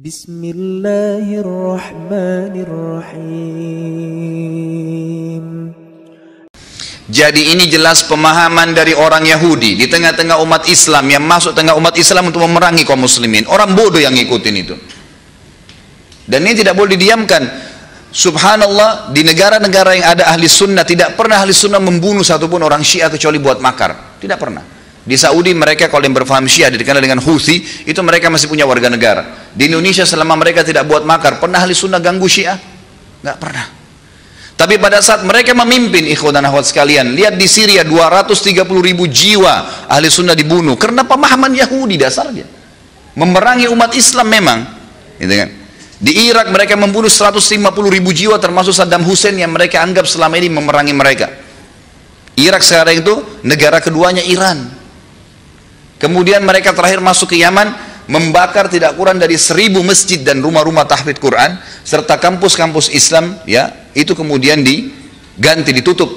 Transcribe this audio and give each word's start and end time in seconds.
بسم 0.00 0.39
الله 0.39 1.43
الرحمن 1.43 2.53
الرحيم 2.63 4.31
Jadi 7.11 7.51
ini 7.51 7.67
jelas 7.67 8.07
pemahaman 8.07 8.71
dari 8.71 8.95
orang 8.95 9.27
Yahudi 9.27 9.75
di 9.75 9.91
tengah-tengah 9.91 10.39
umat 10.47 10.63
Islam 10.71 11.11
yang 11.11 11.27
masuk 11.27 11.51
tengah 11.51 11.75
umat 11.75 11.99
Islam 11.99 12.31
untuk 12.31 12.39
memerangi 12.39 12.87
kaum 12.87 13.03
muslimin. 13.03 13.43
Orang 13.51 13.75
bodoh 13.75 13.99
yang 13.99 14.15
ngikutin 14.15 14.55
itu. 14.55 14.79
Dan 16.23 16.47
ini 16.47 16.63
tidak 16.63 16.79
boleh 16.79 16.95
didiamkan. 16.95 17.43
Subhanallah 18.15 19.11
di 19.11 19.27
negara-negara 19.27 19.91
yang 19.99 20.07
ada 20.07 20.31
ahli 20.31 20.47
sunnah 20.47 20.87
tidak 20.87 21.19
pernah 21.19 21.43
ahli 21.43 21.51
sunnah 21.51 21.83
membunuh 21.83 22.23
satupun 22.23 22.63
orang 22.63 22.79
syiah 22.79 23.11
kecuali 23.11 23.43
buat 23.43 23.59
makar. 23.59 24.15
Tidak 24.23 24.39
pernah. 24.39 24.63
Di 25.01 25.17
Saudi 25.17 25.57
mereka 25.57 25.89
kalau 25.89 26.05
yang 26.05 26.13
berfaham 26.13 26.45
syiah 26.45 26.69
dikenal 26.69 27.01
dengan 27.01 27.17
Houthi 27.17 27.89
itu 27.89 27.97
mereka 28.05 28.29
masih 28.29 28.45
punya 28.45 28.69
warga 28.69 28.85
negara. 28.85 29.49
Di 29.49 29.65
Indonesia 29.65 30.05
selama 30.05 30.37
mereka 30.37 30.61
tidak 30.61 30.85
buat 30.85 31.01
makar 31.01 31.41
pernah 31.41 31.57
ahli 31.57 31.73
sunnah 31.73 31.97
ganggu 31.97 32.29
syiah? 32.29 32.61
Nggak 33.25 33.37
pernah. 33.41 33.65
Tapi 34.53 34.77
pada 34.77 35.01
saat 35.01 35.25
mereka 35.25 35.57
memimpin 35.57 36.05
ikhwan 36.05 36.37
dan 36.37 36.45
akhwat 36.45 36.69
sekalian, 36.69 37.17
lihat 37.17 37.33
di 37.33 37.49
Syria 37.49 37.81
230 37.81 38.61
ribu 38.61 39.09
jiwa 39.09 39.89
ahli 39.89 40.05
sunnah 40.05 40.37
dibunuh 40.37 40.77
karena 40.77 41.01
pemahaman 41.01 41.49
Yahudi 41.49 41.97
dasarnya. 41.97 42.45
Memerangi 43.17 43.65
umat 43.73 43.97
Islam 43.97 44.29
memang. 44.29 44.59
Gitu 45.17 45.33
kan? 45.33 45.49
Di 46.01 46.29
Irak 46.29 46.53
mereka 46.53 46.77
membunuh 46.77 47.09
150 47.09 47.57
ribu 47.89 48.13
jiwa 48.13 48.37
termasuk 48.37 48.73
Saddam 48.73 49.01
Hussein 49.01 49.33
yang 49.37 49.49
mereka 49.49 49.81
anggap 49.81 50.05
selama 50.05 50.37
ini 50.37 50.49
memerangi 50.53 50.93
mereka. 50.93 51.29
Irak 52.37 52.61
sekarang 52.61 53.01
itu 53.01 53.21
negara 53.41 53.81
keduanya 53.81 54.21
Iran. 54.25 54.80
Kemudian 56.01 56.41
mereka 56.41 56.73
terakhir 56.73 56.97
masuk 56.97 57.37
ke 57.37 57.45
Yaman 57.45 57.77
membakar 58.09 58.65
tidak 58.73 58.97
kurang 58.97 59.21
dari 59.21 59.37
seribu 59.37 59.85
masjid 59.85 60.17
dan 60.25 60.41
rumah-rumah 60.41 60.89
tahfidz 60.89 61.21
Quran 61.21 61.61
serta 61.85 62.17
kampus-kampus 62.17 62.89
Islam 62.89 63.37
ya 63.45 63.69
itu 63.93 64.17
kemudian 64.17 64.65
diganti 64.65 65.69
ditutup. 65.69 66.09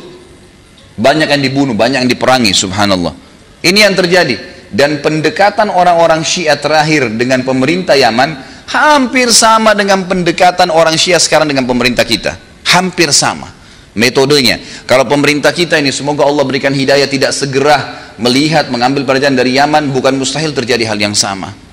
Banyak 0.97 1.29
yang 1.29 1.43
dibunuh 1.45 1.77
banyak 1.77 2.01
yang 2.01 2.09
diperangi 2.09 2.57
subhanallah. 2.57 3.13
Ini 3.61 3.79
yang 3.85 3.93
terjadi. 3.93 4.57
Dan 4.75 4.99
pendekatan 4.99 5.71
orang-orang 5.71 6.27
Syiah 6.27 6.59
terakhir 6.59 7.07
dengan 7.15 7.47
pemerintah 7.47 7.95
Yaman 7.95 8.43
hampir 8.67 9.31
sama 9.31 9.71
dengan 9.71 10.03
pendekatan 10.11 10.67
orang 10.73 10.99
Syiah 10.99 11.23
sekarang 11.23 11.47
dengan 11.47 11.63
pemerintah 11.63 12.03
kita. 12.03 12.35
Hampir 12.75 13.15
sama 13.15 13.55
metodenya. 13.95 14.59
Kalau 14.85 15.07
pemerintah 15.07 15.55
kita 15.55 15.79
ini 15.79 15.95
semoga 15.95 16.27
Allah 16.27 16.43
berikan 16.43 16.75
hidayah 16.75 17.07
tidak 17.07 17.31
segera 17.31 18.04
melihat 18.21 18.71
mengambil 18.71 19.03
pelajaran 19.07 19.35
dari 19.35 19.57
Yaman 19.59 19.91
bukan 19.91 20.15
mustahil 20.15 20.55
terjadi 20.55 20.87
hal 20.87 20.99
yang 20.99 21.15
sama 21.15 21.65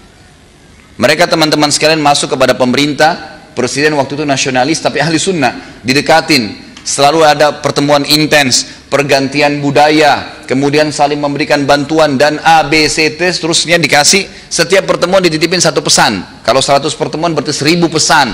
mereka 1.02 1.26
teman-teman 1.26 1.74
sekalian 1.74 1.98
masuk 1.98 2.38
kepada 2.38 2.54
pemerintah, 2.54 3.42
presiden 3.58 3.98
waktu 3.98 4.22
itu 4.22 4.22
nasionalis 4.22 4.78
tapi 4.86 5.02
ahli 5.02 5.18
sunnah, 5.18 5.82
didekatin. 5.82 6.70
Selalu 6.82 7.26
ada 7.26 7.58
pertemuan 7.58 8.06
intens, 8.06 8.86
pergantian 8.86 9.62
budaya, 9.62 10.46
kemudian 10.50 10.94
saling 10.94 11.18
memberikan 11.18 11.66
bantuan 11.66 12.22
dan 12.22 12.38
A, 12.46 12.66
B, 12.66 12.86
C, 12.86 13.18
T 13.18 13.22
seterusnya 13.22 13.82
dikasih. 13.82 14.30
Setiap 14.46 14.90
pertemuan 14.90 15.26
dititipin 15.26 15.58
satu 15.58 15.82
pesan. 15.82 16.22
Kalau 16.46 16.62
100 16.62 16.90
pertemuan 16.94 17.34
berarti 17.34 17.54
1000 17.54 17.86
pesan. 17.90 18.28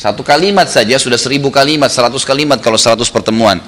Satu 0.00 0.24
kalimat 0.24 0.64
saja 0.64 0.96
sudah 0.96 1.20
1000 1.20 1.44
kalimat, 1.52 1.92
100 1.92 2.24
kalimat 2.24 2.56
kalau 2.60 2.80
100 2.80 3.04
pertemuan. 3.12 3.60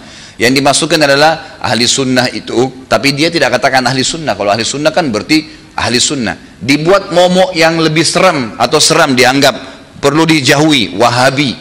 Yang 0.42 0.58
dimasukkan 0.58 0.98
adalah 1.06 1.62
ahli 1.62 1.86
sunnah 1.86 2.26
itu, 2.34 2.82
tapi 2.90 3.14
dia 3.14 3.30
tidak 3.30 3.54
katakan 3.54 3.86
ahli 3.86 4.02
sunnah. 4.02 4.34
Kalau 4.34 4.50
ahli 4.50 4.66
sunnah 4.66 4.90
kan 4.90 5.06
berarti 5.14 5.46
ahli 5.78 6.02
sunnah. 6.02 6.58
Dibuat 6.58 7.14
momok 7.14 7.54
yang 7.54 7.78
lebih 7.78 8.02
seram 8.02 8.58
atau 8.58 8.82
seram 8.82 9.14
dianggap 9.14 9.54
perlu 10.02 10.26
dijauhi 10.26 10.98
wahabi. 10.98 11.54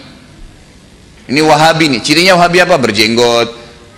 Ini 1.29 1.41
wahabi 1.45 1.93
nih. 1.93 2.02
Cirinya 2.02 2.41
wahabi 2.41 2.57
apa? 2.65 2.81
Berjenggot 2.81 3.47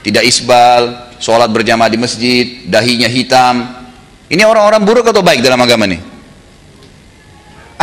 tidak 0.04 0.28
isbal 0.28 1.16
sholat 1.16 1.48
berjamaah 1.48 1.88
di 1.88 1.96
masjid 1.96 2.46
dahinya 2.68 3.08
hitam. 3.08 3.64
Ini 4.28 4.44
orang-orang 4.44 4.84
buruk 4.84 5.08
atau 5.08 5.24
baik 5.24 5.40
dalam 5.40 5.64
agama 5.64 5.88
nih 5.88 6.13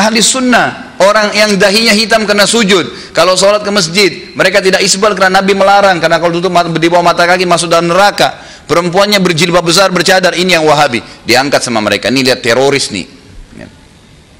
ahli 0.00 0.24
sunnah 0.24 0.96
orang 1.04 1.36
yang 1.36 1.52
dahinya 1.60 1.92
hitam 1.92 2.24
karena 2.24 2.48
sujud. 2.48 3.12
Kalau 3.12 3.36
sholat 3.36 3.60
ke 3.60 3.68
masjid 3.68 4.10
mereka 4.32 4.64
tidak 4.64 4.80
isbal 4.80 5.12
karena 5.12 5.44
Nabi 5.44 5.52
melarang. 5.52 6.00
Karena 6.00 6.16
kalau 6.16 6.40
tutup 6.40 6.52
di 6.80 6.88
bawah 6.88 7.04
mata 7.04 7.28
kaki 7.28 7.44
masuk 7.44 7.68
dalam 7.68 7.92
neraka. 7.92 8.40
Perempuannya 8.64 9.20
berjilbab 9.20 9.66
besar 9.66 9.92
bercadar 9.92 10.32
ini 10.32 10.56
yang 10.56 10.64
wahabi. 10.64 11.04
Diangkat 11.28 11.60
sama 11.60 11.84
mereka. 11.84 12.08
Ini 12.08 12.32
lihat 12.32 12.40
teroris 12.40 12.88
nih. 12.88 13.06
Ya. 13.60 13.68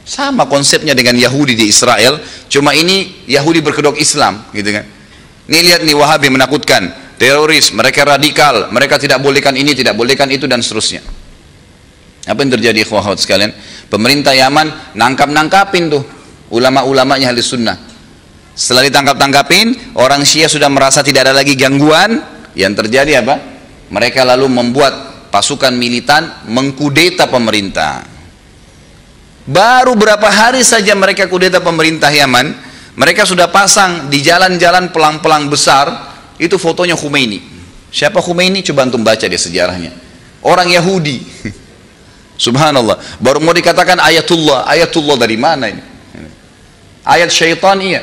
sama 0.06 0.48
konsepnya 0.48 0.96
dengan 0.96 1.20
Yahudi 1.20 1.52
di 1.52 1.68
Israel. 1.68 2.16
Cuma 2.48 2.72
ini 2.72 3.28
Yahudi 3.28 3.60
berkedok 3.60 4.00
Islam 4.00 4.48
gitu 4.56 4.72
kan. 4.72 4.88
Ini 5.50 5.58
lihat 5.60 5.80
nih 5.84 5.96
wahabi 5.98 6.32
menakutkan. 6.32 7.12
Teroris 7.20 7.76
mereka 7.76 8.08
radikal. 8.08 8.72
Mereka 8.72 8.96
tidak 8.96 9.20
bolehkan 9.20 9.52
ini 9.52 9.76
tidak 9.76 9.92
bolehkan 9.92 10.32
itu 10.32 10.48
dan 10.48 10.64
seterusnya 10.64 11.19
apa 12.26 12.38
yang 12.40 12.52
terjadi 12.58 12.84
ikhwahat 12.84 13.16
sekalian 13.20 13.52
pemerintah 13.88 14.36
Yaman 14.36 14.96
nangkap-nangkapin 14.96 15.88
tuh 15.88 16.02
ulama-ulamanya 16.52 17.32
ahli 17.32 17.40
sunnah 17.40 17.76
setelah 18.52 18.84
ditangkap-tangkapin 18.88 19.96
orang 19.96 20.26
Syiah 20.26 20.50
sudah 20.50 20.68
merasa 20.68 21.00
tidak 21.00 21.30
ada 21.30 21.34
lagi 21.36 21.56
gangguan 21.56 22.20
yang 22.52 22.76
terjadi 22.76 23.24
apa 23.24 23.34
mereka 23.90 24.22
lalu 24.22 24.46
membuat 24.46 25.10
pasukan 25.30 25.74
militan 25.74 26.46
mengkudeta 26.50 27.30
pemerintah. 27.30 28.02
Baru 29.46 29.98
berapa 29.98 30.26
hari 30.30 30.62
saja 30.62 30.92
mereka 30.94 31.26
kudeta 31.26 31.58
pemerintah 31.58 32.10
Yaman, 32.10 32.54
mereka 32.98 33.26
sudah 33.26 33.50
pasang 33.50 34.06
di 34.06 34.22
jalan-jalan 34.22 34.94
pelang-pelang 34.94 35.50
besar, 35.50 36.12
itu 36.38 36.54
fotonya 36.54 36.94
Khomeini. 36.94 37.42
Siapa 37.90 38.22
Khomeini? 38.22 38.62
Coba 38.62 38.86
antum 38.86 39.02
baca 39.02 39.26
di 39.26 39.38
sejarahnya. 39.38 39.90
Orang 40.46 40.70
Yahudi. 40.70 41.18
Subhanallah. 42.40 43.20
Baru 43.20 43.44
mau 43.44 43.52
dikatakan 43.52 44.00
ayatullah. 44.00 44.64
Ayatullah 44.64 45.20
dari 45.20 45.36
mana 45.36 45.68
ini? 45.68 45.82
Ayat 47.04 47.28
syaitan 47.28 47.76
iya. 47.84 48.00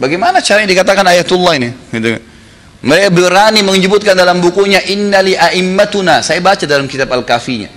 Bagaimana 0.00 0.40
caranya 0.40 0.72
dikatakan 0.72 1.04
ayatullah 1.04 1.52
ini? 1.60 1.68
Gitu. 1.92 2.16
Mereka 2.82 3.08
berani 3.12 3.60
menyebutkan 3.60 4.16
dalam 4.16 4.40
bukunya 4.40 4.80
Innali 4.88 5.36
a'immatuna. 5.36 6.24
Saya 6.24 6.40
baca 6.40 6.64
dalam 6.64 6.88
kitab 6.88 7.12
Al-Kafinya. 7.12 7.68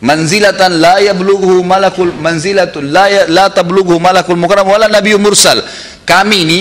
Manzilatan 0.00 0.80
la 0.80 0.96
yablughu 1.04 1.60
malakul 1.60 2.16
manzilatun 2.16 2.88
la 2.88 3.04
ya, 3.12 3.22
la 3.28 3.52
tablughu 3.52 4.00
malakul 4.00 4.40
mukram 4.40 4.64
wala 4.64 4.88
nabiyyu 4.88 5.20
mursal. 5.20 5.60
Kami 6.08 6.36
ini 6.40 6.60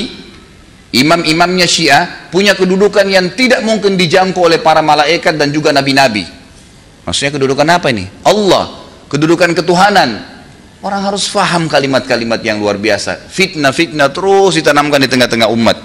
imam-imamnya 0.91 1.63
Syiah 1.63 2.27
punya 2.27 2.51
kedudukan 2.51 3.07
yang 3.07 3.31
tidak 3.39 3.63
mungkin 3.63 3.95
dijangkau 3.95 4.43
oleh 4.43 4.59
para 4.59 4.83
malaikat 4.83 5.39
dan 5.39 5.55
juga 5.55 5.71
nabi-nabi. 5.71 6.38
Maksudnya 7.09 7.41
kedudukan 7.41 7.65
apa 7.65 7.89
ini? 7.89 8.05
Allah, 8.21 8.69
kedudukan 9.09 9.57
ketuhanan. 9.57 10.21
Orang 10.85 11.01
harus 11.01 11.25
faham 11.25 11.65
kalimat-kalimat 11.65 12.37
yang 12.45 12.61
luar 12.61 12.77
biasa. 12.77 13.33
Fitnah-fitnah 13.33 14.13
terus 14.13 14.61
ditanamkan 14.61 15.01
di 15.01 15.09
tengah-tengah 15.09 15.49
umat. 15.49 15.81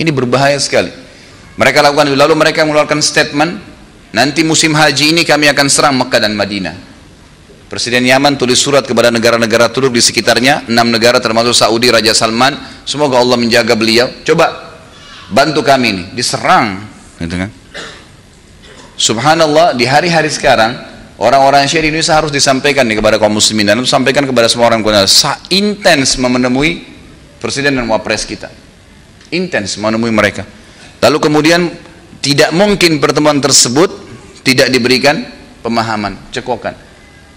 Ini 0.00 0.08
berbahaya 0.16 0.56
sekali. 0.56 0.88
Mereka 1.60 1.84
lakukan 1.84 2.08
lalu 2.08 2.32
mereka 2.32 2.64
mengeluarkan 2.64 3.04
statement, 3.04 3.60
nanti 4.16 4.40
musim 4.40 4.72
haji 4.72 5.12
ini 5.12 5.22
kami 5.28 5.52
akan 5.52 5.68
serang 5.68 6.00
Mekah 6.00 6.24
dan 6.24 6.32
Madinah. 6.32 6.76
Presiden 7.68 8.08
Yaman 8.08 8.40
tulis 8.40 8.56
surat 8.56 8.88
kepada 8.88 9.12
negara-negara 9.12 9.68
Turk 9.68 9.92
di 9.92 10.00
sekitarnya, 10.00 10.64
enam 10.72 10.88
negara 10.88 11.20
termasuk 11.20 11.52
Saudi, 11.52 11.92
Raja 11.92 12.16
Salman, 12.16 12.56
semoga 12.88 13.20
Allah 13.20 13.36
menjaga 13.36 13.76
beliau. 13.76 14.08
Coba 14.24 14.80
bantu 15.28 15.60
kami 15.60 15.86
ini, 15.92 16.04
diserang, 16.16 16.88
gitu 17.20 17.36
kan? 17.36 17.65
Subhanallah 18.96 19.76
di 19.76 19.84
hari-hari 19.84 20.32
sekarang 20.32 20.72
orang-orang 21.20 21.68
Syiah 21.68 21.84
di 21.84 21.92
Indonesia 21.92 22.16
harus 22.16 22.32
disampaikan 22.32 22.88
nih 22.88 22.96
kepada 22.96 23.20
kaum 23.20 23.36
muslimin 23.36 23.68
dan 23.68 23.76
harus 23.76 23.92
sampaikan 23.92 24.24
kepada 24.24 24.48
semua 24.48 24.72
orang 24.72 24.80
intens 25.52 26.16
menemui 26.16 26.80
presiden 27.36 27.76
dan 27.76 27.84
wapres 27.92 28.24
kita. 28.24 28.48
Intens 29.28 29.76
menemui 29.76 30.08
mereka. 30.08 30.48
Lalu 31.04 31.18
kemudian 31.20 31.68
tidak 32.24 32.56
mungkin 32.56 32.96
pertemuan 32.96 33.36
tersebut 33.36 33.92
tidak 34.40 34.72
diberikan 34.72 35.28
pemahaman 35.60 36.32
cekokan. 36.32 36.72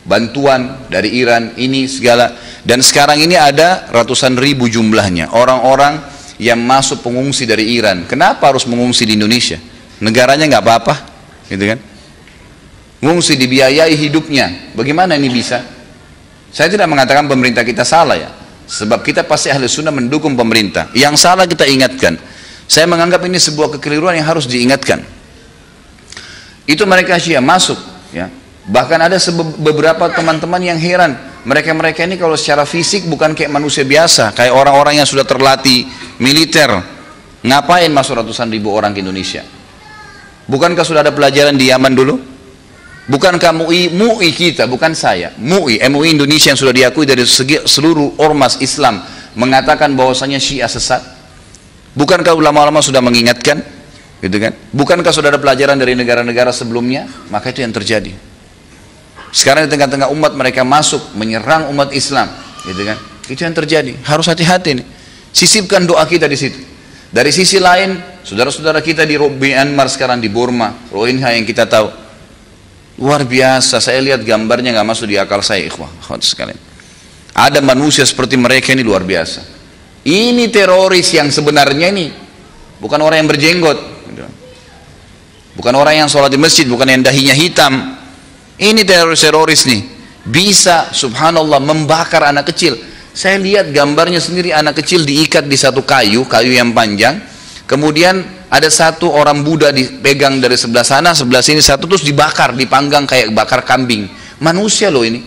Bantuan 0.08 0.88
dari 0.88 1.20
Iran 1.20 1.60
ini 1.60 1.92
segala. 1.92 2.40
Dan 2.64 2.80
sekarang 2.80 3.20
ini 3.20 3.36
ada 3.36 3.92
ratusan 3.92 4.40
ribu 4.40 4.72
jumlahnya. 4.72 5.36
Orang-orang 5.36 6.00
yang 6.40 6.64
masuk 6.64 7.04
pengungsi 7.04 7.44
dari 7.44 7.76
Iran. 7.76 8.08
Kenapa 8.08 8.48
harus 8.48 8.64
mengungsi 8.64 9.04
di 9.04 9.20
Indonesia? 9.20 9.60
Negaranya 10.00 10.48
nggak 10.48 10.64
apa-apa 10.64 11.19
gitu 11.50 11.66
kan 11.66 11.80
mengungsi 13.02 13.36
dibiayai 13.36 13.98
hidupnya 13.98 14.72
bagaimana 14.78 15.18
ini 15.18 15.28
bisa 15.34 15.66
saya 16.54 16.70
tidak 16.70 16.86
mengatakan 16.86 17.26
pemerintah 17.26 17.66
kita 17.66 17.82
salah 17.82 18.18
ya 18.18 18.30
Sebab 18.70 19.02
kita 19.02 19.26
pasti 19.26 19.50
ahli 19.50 19.66
sunnah 19.66 19.90
mendukung 19.90 20.38
pemerintah. 20.38 20.94
Yang 20.94 21.26
salah 21.26 21.50
kita 21.50 21.66
ingatkan. 21.66 22.22
Saya 22.70 22.86
menganggap 22.86 23.26
ini 23.26 23.42
sebuah 23.42 23.74
kekeliruan 23.74 24.14
yang 24.14 24.30
harus 24.30 24.46
diingatkan. 24.46 25.02
Itu 26.70 26.86
mereka 26.86 27.18
Syiah 27.18 27.42
masuk, 27.42 27.82
ya, 28.14 28.30
Bahkan 28.70 29.00
ada 29.02 29.18
beberapa 29.58 30.14
teman-teman 30.14 30.62
yang 30.62 30.78
heran, 30.78 31.18
mereka-mereka 31.42 32.06
ini 32.06 32.22
kalau 32.22 32.38
secara 32.38 32.70
fisik 32.70 33.10
bukan 33.10 33.34
kayak 33.34 33.50
manusia 33.50 33.82
biasa, 33.82 34.38
kayak 34.38 34.54
orang-orang 34.54 35.02
yang 35.02 35.10
sudah 35.10 35.26
terlatih 35.26 35.90
militer. 36.22 36.70
Ngapain 37.42 37.90
masuk 37.90 38.22
ratusan 38.22 38.54
ribu 38.54 38.70
orang 38.70 38.94
ke 38.94 39.02
Indonesia? 39.02 39.42
Bukankah 40.50 40.82
sudah 40.82 41.06
ada 41.06 41.14
pelajaran 41.14 41.54
di 41.54 41.70
Yaman 41.70 41.94
dulu? 41.94 42.18
Bukankah 43.10 43.54
MUI, 43.54 43.90
MUI 43.94 44.30
kita, 44.34 44.70
bukan 44.70 44.94
saya, 44.94 45.34
MUI, 45.38 45.82
MUI 45.90 46.14
Indonesia 46.14 46.54
yang 46.54 46.60
sudah 46.62 46.74
diakui 46.74 47.10
dari 47.10 47.26
segi, 47.26 47.58
seluruh 47.66 48.22
ormas 48.22 48.62
Islam 48.62 49.02
mengatakan 49.34 49.94
bahwasanya 49.98 50.38
Syiah 50.38 50.70
sesat? 50.70 51.02
Bukankah 51.98 52.38
ulama-ulama 52.38 52.86
sudah 52.86 53.02
mengingatkan? 53.02 53.62
Gitu 54.22 54.38
kan? 54.38 54.54
Bukankah 54.74 55.10
sudah 55.10 55.34
ada 55.34 55.42
pelajaran 55.42 55.78
dari 55.78 55.98
negara-negara 55.98 56.54
sebelumnya? 56.54 57.10
Maka 57.34 57.50
itu 57.50 57.66
yang 57.66 57.74
terjadi. 57.74 58.14
Sekarang 59.34 59.66
di 59.66 59.74
tengah-tengah 59.74 60.10
umat 60.14 60.34
mereka 60.34 60.66
masuk 60.66 61.14
menyerang 61.18 61.70
umat 61.74 61.94
Islam, 61.94 62.30
gitu 62.66 62.82
kan? 62.86 62.98
Itu 63.26 63.42
yang 63.42 63.54
terjadi. 63.54 63.94
Harus 64.06 64.26
hati-hati 64.30 64.82
nih. 64.82 64.86
Sisipkan 65.30 65.86
doa 65.86 66.02
kita 66.10 66.26
di 66.26 66.38
situ. 66.38 66.58
Dari 67.10 67.34
sisi 67.34 67.58
lain, 67.58 67.98
saudara-saudara 68.24 68.80
kita 68.84 69.04
di 69.04 69.16
Myanmar 69.18 69.88
sekarang 69.92 70.20
di 70.20 70.32
Burma, 70.32 70.74
Rohingya 70.92 71.36
yang 71.36 71.46
kita 71.46 71.66
tahu, 71.66 71.88
luar 73.00 73.24
biasa. 73.24 73.80
Saya 73.80 74.00
lihat 74.04 74.22
gambarnya 74.24 74.76
nggak 74.76 74.88
masuk 74.88 75.08
di 75.08 75.16
akal 75.16 75.40
saya, 75.44 75.66
ikhwah, 75.66 75.90
sekalian. 76.20 76.60
Ada 77.36 77.64
manusia 77.64 78.04
seperti 78.04 78.36
mereka 78.36 78.76
ini 78.76 78.84
luar 78.84 79.08
biasa. 79.08 79.58
Ini 80.04 80.48
teroris 80.52 81.12
yang 81.16 81.28
sebenarnya 81.32 81.92
ini 81.92 82.12
bukan 82.80 83.00
orang 83.04 83.24
yang 83.24 83.30
berjenggot, 83.30 83.80
bukan 85.56 85.74
orang 85.76 86.04
yang 86.04 86.08
sholat 86.08 86.32
di 86.32 86.40
masjid, 86.40 86.64
bukan 86.68 86.88
yang 86.88 87.04
dahinya 87.04 87.36
hitam, 87.36 88.00
ini 88.60 88.84
teroris-teroris 88.84 89.72
nih 89.72 89.82
bisa 90.28 90.92
subhanallah 90.92 91.64
membakar 91.64 92.28
anak 92.28 92.52
kecil. 92.52 92.76
Saya 93.16 93.40
lihat 93.40 93.72
gambarnya 93.72 94.20
sendiri 94.20 94.52
anak 94.52 94.84
kecil 94.84 95.08
diikat 95.08 95.48
di 95.48 95.56
satu 95.56 95.84
kayu, 95.88 96.28
kayu 96.28 96.52
yang 96.52 96.76
panjang. 96.76 97.24
Kemudian 97.70 98.50
ada 98.50 98.66
satu 98.66 99.14
orang 99.14 99.46
Buddha 99.46 99.70
dipegang 99.70 100.42
dari 100.42 100.58
sebelah 100.58 100.82
sana, 100.82 101.14
sebelah 101.14 101.46
sini 101.46 101.62
satu 101.62 101.86
terus 101.86 102.02
dibakar, 102.02 102.58
dipanggang 102.58 103.06
kayak 103.06 103.30
bakar 103.30 103.62
kambing. 103.62 104.10
Manusia 104.42 104.90
loh 104.90 105.06
ini, 105.06 105.22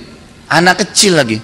anak 0.51 0.83
kecil 0.83 1.23
lagi. 1.23 1.39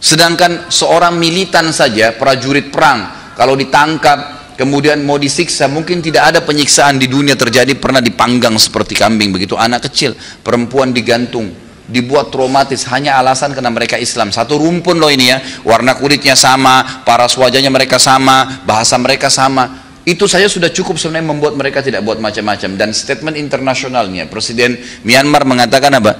Sedangkan 0.00 0.72
seorang 0.72 1.20
militan 1.20 1.68
saja, 1.68 2.16
prajurit 2.16 2.72
perang, 2.72 3.12
kalau 3.36 3.52
ditangkap, 3.52 4.56
kemudian 4.56 5.04
mau 5.04 5.20
disiksa 5.20 5.68
mungkin 5.68 6.00
tidak 6.00 6.32
ada 6.32 6.40
penyiksaan 6.40 6.96
di 6.96 7.04
dunia 7.12 7.36
terjadi 7.36 7.76
pernah 7.76 8.00
dipanggang 8.00 8.56
seperti 8.56 8.96
kambing 8.96 9.32
begitu 9.32 9.56
anak 9.56 9.88
kecil 9.88 10.12
perempuan 10.44 10.92
digantung 10.92 11.50
dibuat 11.92 12.32
traumatis 12.32 12.88
hanya 12.88 13.20
alasan 13.20 13.52
karena 13.52 13.68
mereka 13.68 14.00
Islam 14.00 14.32
satu 14.32 14.56
rumpun 14.56 14.96
loh 14.96 15.12
ini 15.12 15.28
ya 15.28 15.38
warna 15.68 15.92
kulitnya 16.00 16.32
sama 16.32 17.04
paras 17.04 17.36
wajahnya 17.36 17.68
mereka 17.68 18.00
sama 18.00 18.64
bahasa 18.64 18.96
mereka 18.96 19.28
sama 19.28 19.84
itu 20.02 20.24
saja 20.24 20.48
sudah 20.48 20.72
cukup 20.72 20.96
sebenarnya 20.96 21.28
membuat 21.28 21.54
mereka 21.54 21.84
tidak 21.84 22.00
buat 22.02 22.18
macam-macam 22.18 22.74
dan 22.80 22.90
statement 22.96 23.36
internasionalnya 23.36 24.26
Presiden 24.26 24.80
Myanmar 25.04 25.44
mengatakan 25.44 25.92
apa 26.00 26.16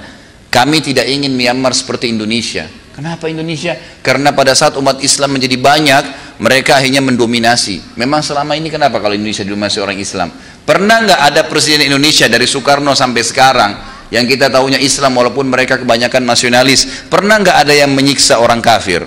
kami 0.53 0.79
tidak 0.85 1.09
ingin 1.09 1.33
Myanmar 1.33 1.73
seperti 1.73 2.13
Indonesia 2.13 2.69
Kenapa 2.93 3.25
Indonesia? 3.25 3.73
Karena 4.05 4.37
pada 4.37 4.53
saat 4.53 4.77
umat 4.77 5.01
Islam 5.01 5.33
menjadi 5.33 5.57
banyak, 5.57 6.03
mereka 6.37 6.77
akhirnya 6.77 7.01
mendominasi. 7.01 7.97
Memang 7.97 8.21
selama 8.21 8.53
ini 8.53 8.69
kenapa 8.69 9.01
kalau 9.01 9.17
Indonesia 9.17 9.41
didominasi 9.41 9.81
orang 9.81 9.97
Islam? 9.97 10.29
Pernah 10.61 11.01
nggak 11.01 11.21
ada 11.33 11.41
presiden 11.49 11.89
Indonesia 11.89 12.29
dari 12.29 12.45
Soekarno 12.45 12.93
sampai 12.93 13.25
sekarang 13.25 13.71
yang 14.13 14.29
kita 14.29 14.53
tahunya 14.53 14.77
Islam 14.77 15.17
walaupun 15.17 15.49
mereka 15.49 15.81
kebanyakan 15.81 16.21
nasionalis? 16.21 17.09
Pernah 17.09 17.41
nggak 17.41 17.57
ada 17.65 17.73
yang 17.73 17.89
menyiksa 17.97 18.37
orang 18.37 18.61
kafir? 18.61 19.01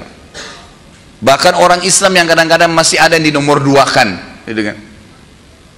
Bahkan 1.23 1.55
orang 1.63 1.87
Islam 1.87 2.19
yang 2.19 2.27
kadang-kadang 2.27 2.75
masih 2.75 2.99
ada 2.99 3.15
yang 3.15 3.31
di 3.31 3.33
nomor 3.33 3.63
dua 3.63 3.87
kan, 3.87 4.19
gitu 4.43 4.67
kan? 4.67 4.77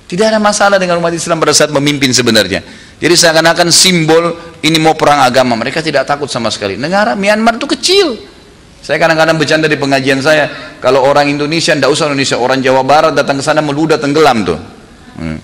Tidak 0.09 0.25
ada 0.25 0.41
masalah 0.41 0.81
dengan 0.81 0.97
umat 1.05 1.13
Islam 1.13 1.37
pada 1.45 1.53
saat 1.53 1.69
memimpin 1.69 2.09
sebenarnya. 2.09 2.65
Jadi 2.97 3.15
seakan-akan 3.15 3.69
simbol 3.69 4.33
ini 4.65 4.81
mau 4.81 4.97
perang 4.97 5.21
agama. 5.21 5.53
Mereka 5.61 5.85
tidak 5.85 6.09
takut 6.09 6.33
sama 6.33 6.49
sekali. 6.49 6.81
Negara 6.81 7.13
Myanmar 7.13 7.61
itu 7.61 7.69
kecil. 7.69 8.17
Saya 8.81 8.97
kadang-kadang 8.97 9.37
bercanda 9.37 9.69
di 9.69 9.77
pengajian 9.77 10.25
saya, 10.25 10.49
kalau 10.81 11.05
orang 11.05 11.29
Indonesia, 11.29 11.77
tidak 11.77 11.93
usah 11.93 12.09
Indonesia, 12.09 12.41
orang 12.41 12.65
Jawa 12.65 12.81
Barat 12.81 13.13
datang 13.13 13.37
ke 13.37 13.45
sana 13.45 13.61
meludah 13.61 14.01
tenggelam 14.01 14.49
tuh. 14.49 14.59
Hmm. 15.21 15.39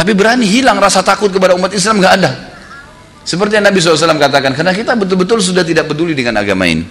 Tapi 0.00 0.16
berani 0.16 0.48
hilang 0.48 0.80
rasa 0.80 1.04
takut 1.04 1.28
kepada 1.28 1.52
umat 1.52 1.76
Islam 1.76 2.00
nggak 2.00 2.14
ada. 2.16 2.32
Seperti 3.20 3.60
yang 3.60 3.68
Nabi 3.68 3.84
SAW 3.84 4.16
katakan, 4.16 4.56
karena 4.56 4.72
kita 4.72 4.96
betul-betul 4.96 5.44
sudah 5.44 5.60
tidak 5.60 5.92
peduli 5.92 6.16
dengan 6.16 6.40
agama 6.40 6.64
ini. 6.64 6.88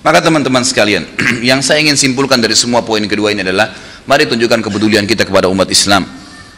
Maka 0.00 0.24
teman-teman 0.24 0.64
sekalian, 0.64 1.04
yang 1.52 1.60
saya 1.60 1.84
ingin 1.84 2.00
simpulkan 2.00 2.40
dari 2.40 2.56
semua 2.56 2.80
poin 2.80 3.04
kedua 3.04 3.36
ini 3.36 3.44
adalah 3.44 3.68
Mari 4.08 4.24
tunjukkan 4.24 4.64
kepedulian 4.64 5.04
kita 5.04 5.28
kepada 5.28 5.52
umat 5.52 5.68
Islam. 5.68 6.08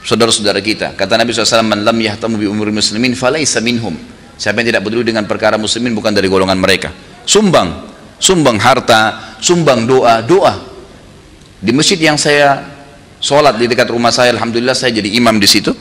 Saudara-saudara 0.07 0.63
kita. 0.63 0.95
Kata 0.95 1.19
Nabi 1.19 1.35
SAW, 1.35 1.67
Man 1.67 1.83
lam 1.83 1.99
yahtamu 1.99 2.39
bi 2.39 2.47
umur 2.47 2.71
muslimin 2.71 3.19
falaysa 3.19 3.59
minhum. 3.59 3.99
Siapa 4.39 4.63
yang 4.63 4.71
tidak 4.71 4.87
peduli 4.87 5.03
dengan 5.03 5.27
perkara 5.27 5.59
muslimin 5.59 5.99
bukan 5.99 6.15
dari 6.15 6.31
golongan 6.31 6.57
mereka. 6.63 6.95
Sumbang. 7.27 7.91
Sumbang 8.23 8.57
harta, 8.63 9.35
sumbang 9.43 9.83
doa, 9.83 10.23
doa. 10.23 10.63
Di 11.59 11.75
masjid 11.75 11.99
yang 11.99 12.17
saya 12.17 12.74
sholat 13.25 13.56
di 13.56 13.65
dekat 13.65 13.88
rumah 13.88 14.12
saya, 14.12 14.37
Alhamdulillah 14.37 14.76
saya 14.76 14.93
jadi 14.93 15.09
imam 15.17 15.41
di 15.41 15.49
situ. 15.49 15.73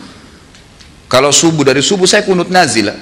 Kalau 1.12 1.36
subuh, 1.36 1.68
dari 1.68 1.84
subuh 1.84 2.08
saya 2.08 2.24
kunut 2.24 2.48
nazilah. 2.48 2.96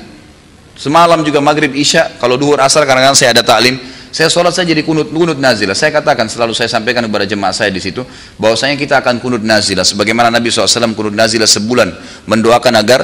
Semalam 0.73 1.21
juga 1.21 1.37
maghrib 1.37 1.69
isya, 1.77 2.17
kalau 2.17 2.41
duhur 2.41 2.57
asar 2.57 2.89
kadang-kadang 2.89 3.13
saya 3.13 3.37
ada 3.37 3.45
taklim, 3.45 3.77
saya 4.09 4.33
sholat 4.33 4.49
saya 4.49 4.65
jadi 4.73 4.81
kunut 4.81 5.13
kunut 5.13 5.37
nazilah. 5.37 5.77
Saya 5.77 5.93
katakan 5.93 6.25
selalu 6.25 6.57
saya 6.57 6.67
sampaikan 6.73 7.05
kepada 7.05 7.29
jemaah 7.29 7.53
saya 7.53 7.69
di 7.69 7.77
situ 7.77 8.01
bahwasanya 8.41 8.81
kita 8.81 8.97
akan 8.97 9.21
kunut 9.21 9.45
nazilah 9.45 9.85
sebagaimana 9.85 10.33
Nabi 10.33 10.49
SAW 10.49 10.97
kunut 10.97 11.13
nazilah 11.13 11.45
sebulan 11.45 11.93
mendoakan 12.25 12.73
agar 12.81 13.01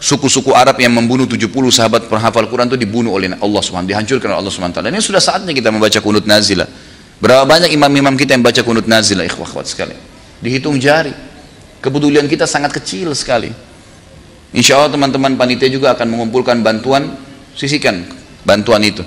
suku-suku 0.00 0.52
Arab 0.56 0.76
yang 0.80 0.92
membunuh 0.92 1.24
70 1.28 1.48
sahabat 1.72 2.08
penghafal 2.08 2.48
Quran 2.48 2.68
itu 2.68 2.76
dibunuh 2.76 3.16
oleh 3.16 3.32
Allah 3.32 3.60
SWT 3.64 3.88
dihancurkan 3.88 4.28
oleh 4.28 4.38
Allah 4.44 4.52
SWT 4.52 4.84
dan 4.84 4.92
ini 4.92 5.00
sudah 5.00 5.24
saatnya 5.24 5.56
kita 5.56 5.72
membaca 5.72 5.96
kunut 6.04 6.28
nazilah 6.28 6.68
berapa 7.16 7.48
banyak 7.48 7.72
imam-imam 7.72 8.12
kita 8.12 8.36
yang 8.36 8.44
baca 8.44 8.60
kunut 8.60 8.84
nazilah 8.84 9.24
ikhwah 9.24 9.64
sekali 9.64 9.96
dihitung 10.42 10.76
jari 10.80 11.12
kepedulian 11.80 12.26
kita 12.26 12.48
sangat 12.48 12.74
kecil 12.76 13.12
sekali 13.12 13.52
insya 14.56 14.80
Allah 14.80 14.96
teman-teman 14.96 15.36
panitia 15.36 15.70
juga 15.70 15.92
akan 15.94 16.06
mengumpulkan 16.12 16.60
bantuan 16.64 17.16
sisikan 17.54 18.04
bantuan 18.44 18.82
itu 18.84 19.04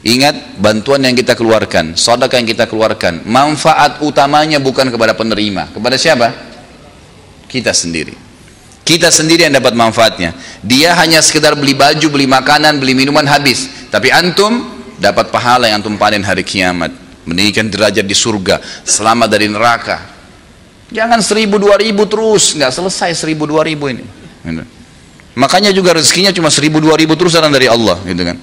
Ingat 0.00 0.56
bantuan 0.56 1.04
yang 1.04 1.12
kita 1.12 1.36
keluarkan, 1.36 1.92
sedekah 1.92 2.40
yang 2.40 2.48
kita 2.48 2.64
keluarkan, 2.64 3.20
manfaat 3.28 4.00
utamanya 4.00 4.56
bukan 4.56 4.88
kepada 4.88 5.12
penerima, 5.12 5.68
kepada 5.76 6.00
siapa? 6.00 6.32
Kita 7.44 7.76
sendiri. 7.76 8.16
Kita 8.80 9.12
sendiri 9.12 9.44
yang 9.44 9.60
dapat 9.60 9.76
manfaatnya. 9.76 10.32
Dia 10.64 10.96
hanya 10.96 11.20
sekedar 11.20 11.52
beli 11.52 11.76
baju, 11.76 12.06
beli 12.16 12.24
makanan, 12.24 12.80
beli 12.80 12.96
minuman 12.96 13.28
habis. 13.28 13.68
Tapi 13.92 14.08
antum 14.08 14.72
dapat 14.96 15.28
pahala 15.28 15.68
yang 15.68 15.84
antum 15.84 16.00
panen 16.00 16.24
hari 16.24 16.48
kiamat. 16.48 16.96
Meninggikan 17.28 17.68
derajat 17.68 18.08
di 18.08 18.16
surga, 18.16 18.56
selamat 18.88 19.28
dari 19.28 19.52
neraka. 19.52 20.19
Jangan 20.90 21.22
seribu 21.22 21.62
dua 21.62 21.78
ribu 21.78 22.06
terus, 22.10 22.58
nggak 22.58 22.74
selesai 22.74 23.14
seribu 23.14 23.46
dua 23.46 23.62
ribu 23.62 23.86
ini. 23.86 24.02
Gitu. 24.42 24.62
Makanya 25.38 25.70
juga 25.70 25.94
rezekinya 25.94 26.34
cuma 26.34 26.50
seribu 26.50 26.82
dua 26.82 26.98
ribu 26.98 27.14
terus 27.14 27.38
dari 27.38 27.70
Allah, 27.70 27.96
gitu 28.02 28.22
kan. 28.26 28.36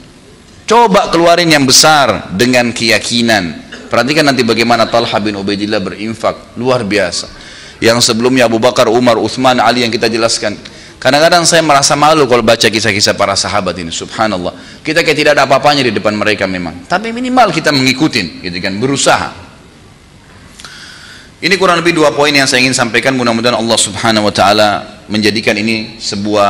Coba 0.68 1.08
keluarin 1.12 1.48
yang 1.48 1.64
besar 1.64 2.32
dengan 2.36 2.76
keyakinan. 2.76 3.72
Perhatikan 3.88 4.28
nanti 4.28 4.44
bagaimana 4.44 4.84
Talha 4.84 5.16
bin 5.24 5.40
Ubaidillah 5.40 5.80
berinfak. 5.80 6.60
Luar 6.60 6.84
biasa. 6.84 7.32
Yang 7.80 8.12
sebelumnya 8.12 8.52
Abu 8.52 8.60
Bakar, 8.60 8.92
Umar, 8.92 9.16
Uthman, 9.16 9.64
Ali 9.64 9.88
yang 9.88 9.92
kita 9.96 10.12
jelaskan. 10.12 10.60
Kadang-kadang 11.00 11.48
saya 11.48 11.64
merasa 11.64 11.96
malu 11.96 12.28
kalau 12.28 12.44
baca 12.44 12.68
kisah-kisah 12.68 13.16
para 13.16 13.32
sahabat 13.40 13.80
ini. 13.80 13.96
Subhanallah. 13.96 14.84
Kita 14.84 15.08
kayak 15.08 15.16
tidak 15.16 15.32
ada 15.40 15.48
apa-apanya 15.48 15.88
di 15.88 15.96
depan 15.96 16.12
mereka 16.20 16.44
memang. 16.44 16.84
Tapi 16.84 17.16
minimal 17.16 17.56
kita 17.56 17.72
mengikutin, 17.72 18.44
gitu 18.44 18.58
kan, 18.60 18.76
berusaha. 18.76 19.47
Ini 21.38 21.54
kurang 21.62 21.86
lebih 21.86 21.94
dua 21.94 22.10
poin 22.18 22.34
yang 22.34 22.50
saya 22.50 22.66
ingin 22.66 22.74
sampaikan. 22.74 23.14
Mudah-mudahan 23.14 23.54
Allah 23.54 23.78
Subhanahu 23.78 24.26
wa 24.26 24.34
taala 24.34 24.70
menjadikan 25.06 25.54
ini 25.54 26.02
sebuah 26.02 26.50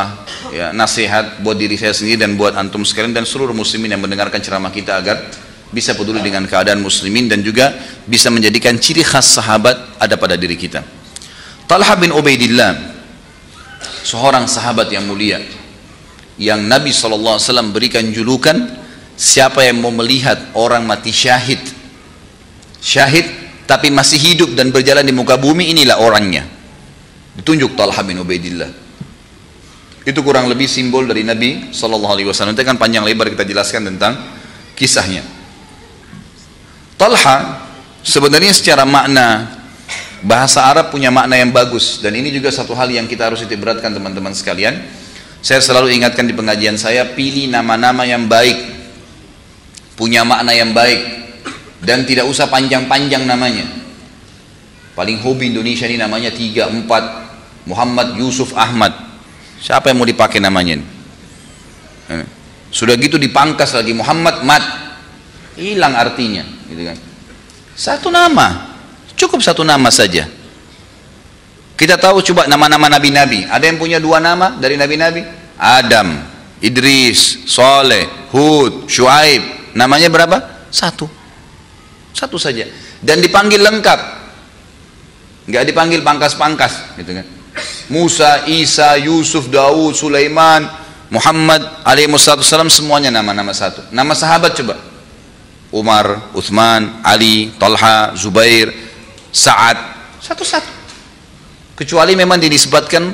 ya, 0.55 0.71
nasihat 0.71 1.43
buat 1.43 1.59
diri 1.59 1.75
saya 1.75 1.91
sendiri 1.91 2.23
dan 2.23 2.39
buat 2.39 2.55
antum 2.55 2.87
sekalian 2.87 3.11
dan 3.11 3.27
seluruh 3.27 3.51
muslimin 3.51 3.91
yang 3.91 3.99
mendengarkan 3.99 4.39
ceramah 4.39 4.71
kita 4.71 5.03
agar 5.03 5.27
bisa 5.75 5.91
peduli 5.91 6.23
dengan 6.23 6.47
keadaan 6.47 6.79
muslimin 6.79 7.27
dan 7.27 7.43
juga 7.43 7.75
bisa 8.07 8.31
menjadikan 8.31 8.79
ciri 8.79 9.03
khas 9.03 9.35
sahabat 9.35 9.99
ada 9.99 10.15
pada 10.15 10.39
diri 10.39 10.55
kita. 10.55 10.79
Talha 11.67 11.99
bin 11.99 12.15
Ubaidillah 12.15 12.79
seorang 14.07 14.47
sahabat 14.47 14.87
yang 14.87 15.03
mulia 15.03 15.43
yang 16.39 16.63
Nabi 16.63 16.95
SAW 16.95 17.43
berikan 17.75 18.07
julukan 18.07 18.55
siapa 19.19 19.67
yang 19.67 19.83
mau 19.83 19.91
melihat 19.91 20.55
orang 20.55 20.87
mati 20.87 21.11
syahid 21.11 21.59
syahid 22.79 23.46
tapi 23.67 23.91
masih 23.91 24.15
hidup 24.17 24.55
dan 24.55 24.71
berjalan 24.71 25.03
di 25.03 25.11
muka 25.11 25.35
bumi 25.35 25.75
inilah 25.75 25.99
orangnya 25.99 26.47
ditunjuk 27.37 27.75
Talha 27.77 28.01
bin 28.01 28.17
Ubaidillah 28.23 28.87
Itu 30.07 30.23
kurang 30.23 30.47
lebih 30.47 30.71
simbol 30.71 31.03
dari 31.03 31.27
Nabi 31.27 31.75
Shallallahu 31.75 32.15
Alaihi 32.15 32.31
Wasallam. 32.31 32.55
Nanti 32.55 32.63
kan 32.63 32.79
panjang 32.79 33.03
lebar 33.03 33.27
kita 33.27 33.43
jelaskan 33.43 33.91
tentang 33.91 34.15
kisahnya. 34.71 35.19
Talha 36.95 37.67
sebenarnya 38.07 38.55
secara 38.55 38.87
makna 38.87 39.59
bahasa 40.23 40.63
Arab 40.63 40.95
punya 40.95 41.11
makna 41.11 41.35
yang 41.35 41.51
bagus 41.51 41.99
dan 41.99 42.15
ini 42.15 42.31
juga 42.31 42.55
satu 42.55 42.71
hal 42.71 42.87
yang 42.87 43.03
kita 43.03 43.27
harus 43.27 43.43
beratkan 43.43 43.91
teman-teman 43.91 44.31
sekalian. 44.31 44.79
Saya 45.43 45.59
selalu 45.59 45.91
ingatkan 45.99 46.23
di 46.23 46.31
pengajian 46.31 46.79
saya 46.79 47.11
pilih 47.11 47.51
nama-nama 47.51 48.07
yang 48.07 48.31
baik, 48.31 48.55
punya 49.99 50.23
makna 50.23 50.55
yang 50.55 50.71
baik 50.71 51.26
dan 51.81 52.05
tidak 52.05 52.25
usah 52.29 52.49
panjang-panjang 52.49 53.25
namanya. 53.25 53.65
Paling 54.97 55.21
hobi 55.21 55.53
Indonesia 55.53 55.85
ini 55.85 56.01
namanya 56.01 56.33
tiga 56.33 56.69
empat 56.69 57.29
Muhammad 57.69 58.17
Yusuf 58.17 58.55
Ahmad 58.57 59.07
Siapa 59.57 59.89
yang 59.89 59.97
mau 60.01 60.07
dipakai 60.07 60.37
namanya 60.37 60.77
ini? 60.77 60.85
Eh, 62.13 62.25
sudah 62.69 62.93
gitu 62.95 63.17
dipangkas 63.17 63.73
lagi 63.73 63.91
Muhammad 63.93 64.45
Mat. 64.45 64.63
Hilang 65.57 65.97
artinya, 65.97 66.45
gitu 66.69 66.85
kan. 66.85 66.97
Satu 67.73 68.13
nama. 68.13 68.77
Cukup 69.17 69.41
satu 69.41 69.65
nama 69.65 69.89
saja. 69.89 70.29
Kita 71.73 71.97
tahu 71.97 72.21
coba 72.21 72.45
nama-nama 72.45 72.85
nabi-nabi. 72.85 73.49
Ada 73.49 73.65
yang 73.65 73.81
punya 73.81 73.97
dua 73.97 74.21
nama 74.21 74.53
dari 74.61 74.77
nabi-nabi? 74.77 75.25
Adam, 75.57 76.21
Idris, 76.61 77.49
Soleh, 77.49 78.29
Hud, 78.29 78.85
Shu'aib. 78.85 79.73
Namanya 79.73 80.13
berapa? 80.13 80.69
Satu. 80.69 81.09
Satu 82.17 82.41
saja. 82.41 82.65
Dan 82.97 83.21
dipanggil 83.21 83.61
lengkap. 83.61 83.99
Enggak 85.45 85.63
dipanggil 85.69 86.01
pangkas-pangkas, 86.01 86.97
gitu 86.97 87.13
kan. 87.13 87.25
Musa, 87.93 88.49
Isa, 88.49 88.97
Yusuf, 88.97 89.53
Daud, 89.53 89.93
Sulaiman, 89.93 90.65
Muhammad 91.13 91.85
alaihi 91.87 92.09
wasallam 92.09 92.73
semuanya 92.73 93.13
nama-nama 93.13 93.53
satu. 93.53 93.85
Nama 93.93 94.11
sahabat 94.17 94.57
coba. 94.57 94.75
Umar, 95.71 96.31
Uthman, 96.33 96.99
Ali, 97.05 97.53
Talha, 97.59 98.15
Zubair, 98.17 98.71
Sa'ad, 99.31 99.77
satu-satu. 100.23 100.71
Kecuali 101.77 102.17
memang 102.17 102.41
dinisbatkan 102.41 103.13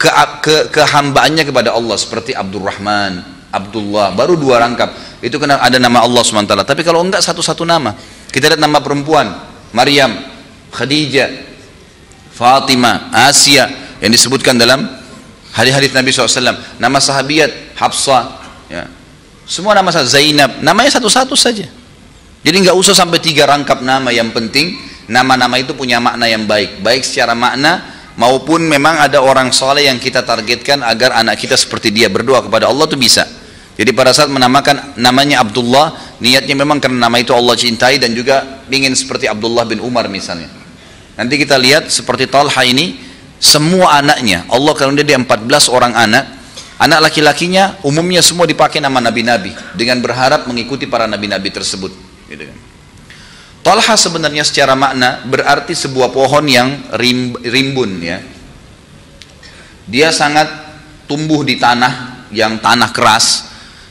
ke, 0.00 0.08
ke 0.40 0.56
kehambaannya 0.72 1.44
kepada 1.44 1.76
Allah 1.76 1.98
seperti 1.98 2.32
Abdurrahman, 2.32 3.20
Abdullah, 3.52 4.14
baru 4.14 4.38
dua 4.38 4.62
rangkap. 4.62 5.20
Itu 5.20 5.36
kena 5.36 5.60
ada 5.60 5.76
nama 5.76 6.00
Allah 6.00 6.22
SWT. 6.24 6.64
Tapi 6.64 6.80
kalau 6.86 7.04
enggak 7.04 7.20
satu-satu 7.20 7.66
nama. 7.68 7.92
Kita 8.30 8.46
lihat 8.46 8.62
nama 8.62 8.78
perempuan, 8.78 9.26
Maryam, 9.74 10.14
Khadijah, 10.70 11.30
Fatimah, 12.30 13.10
Asia, 13.10 13.66
yang 13.98 14.10
disebutkan 14.14 14.56
dalam 14.56 14.86
hadis-hadis 15.52 15.90
Nabi 15.92 16.14
SAW 16.14 16.56
nama 16.78 16.98
sahabiat 17.02 17.76
Hafsah 17.76 18.38
ya. 18.70 18.86
semua 19.44 19.74
nama 19.74 19.90
Zainab 19.90 20.62
namanya 20.62 20.94
satu-satu 20.94 21.34
saja. 21.34 21.66
Jadi 22.40 22.56
nggak 22.64 22.76
usah 22.76 22.96
sampai 22.96 23.20
tiga 23.20 23.44
rangkap 23.44 23.84
nama. 23.84 24.08
Yang 24.08 24.32
penting 24.32 24.66
nama-nama 25.10 25.60
itu 25.60 25.76
punya 25.76 26.00
makna 26.00 26.24
yang 26.24 26.48
baik. 26.48 26.80
Baik 26.80 27.04
secara 27.04 27.36
makna 27.36 27.84
maupun 28.16 28.64
memang 28.64 28.96
ada 29.04 29.20
orang 29.20 29.52
soleh 29.52 29.90
yang 29.90 30.00
kita 30.00 30.24
targetkan 30.24 30.80
agar 30.80 31.20
anak 31.20 31.36
kita 31.36 31.58
seperti 31.60 31.92
dia 31.92 32.08
berdoa 32.08 32.40
kepada 32.40 32.72
Allah 32.72 32.88
itu 32.88 32.96
bisa 32.96 33.28
jadi 33.80 33.96
pada 33.96 34.12
saat 34.12 34.28
menamakan 34.28 35.00
namanya 35.00 35.40
Abdullah 35.40 35.96
niatnya 36.20 36.52
memang 36.52 36.84
karena 36.84 37.08
nama 37.08 37.16
itu 37.16 37.32
Allah 37.32 37.56
cintai 37.56 37.96
dan 37.96 38.12
juga 38.12 38.60
ingin 38.68 38.92
seperti 38.92 39.24
Abdullah 39.24 39.64
bin 39.64 39.80
Umar 39.80 40.04
misalnya 40.12 40.52
nanti 41.16 41.40
kita 41.40 41.56
lihat 41.56 41.88
seperti 41.88 42.28
Talha 42.28 42.60
ini 42.60 43.00
semua 43.40 44.04
anaknya 44.04 44.44
Allah 44.52 44.76
kalau 44.76 44.92
dia 44.92 45.16
14 45.16 45.48
orang 45.72 45.96
anak 45.96 46.28
anak 46.76 47.08
laki-lakinya 47.08 47.80
umumnya 47.80 48.20
semua 48.20 48.44
dipakai 48.44 48.84
nama 48.84 49.00
nabi-nabi 49.00 49.56
dengan 49.72 50.04
berharap 50.04 50.44
mengikuti 50.44 50.84
para 50.84 51.08
nabi-nabi 51.08 51.48
tersebut 51.48 51.92
gitu 52.28 52.44
kan. 52.44 52.58
Talha 53.64 53.96
sebenarnya 53.96 54.44
secara 54.44 54.76
makna 54.76 55.24
berarti 55.24 55.72
sebuah 55.72 56.12
pohon 56.12 56.44
yang 56.44 56.84
rimbun 57.40 57.96
ya 58.04 58.20
dia 59.88 60.12
sangat 60.12 60.48
tumbuh 61.08 61.40
di 61.48 61.56
tanah 61.56 62.28
yang 62.28 62.60
tanah 62.60 62.92
keras 62.92 63.49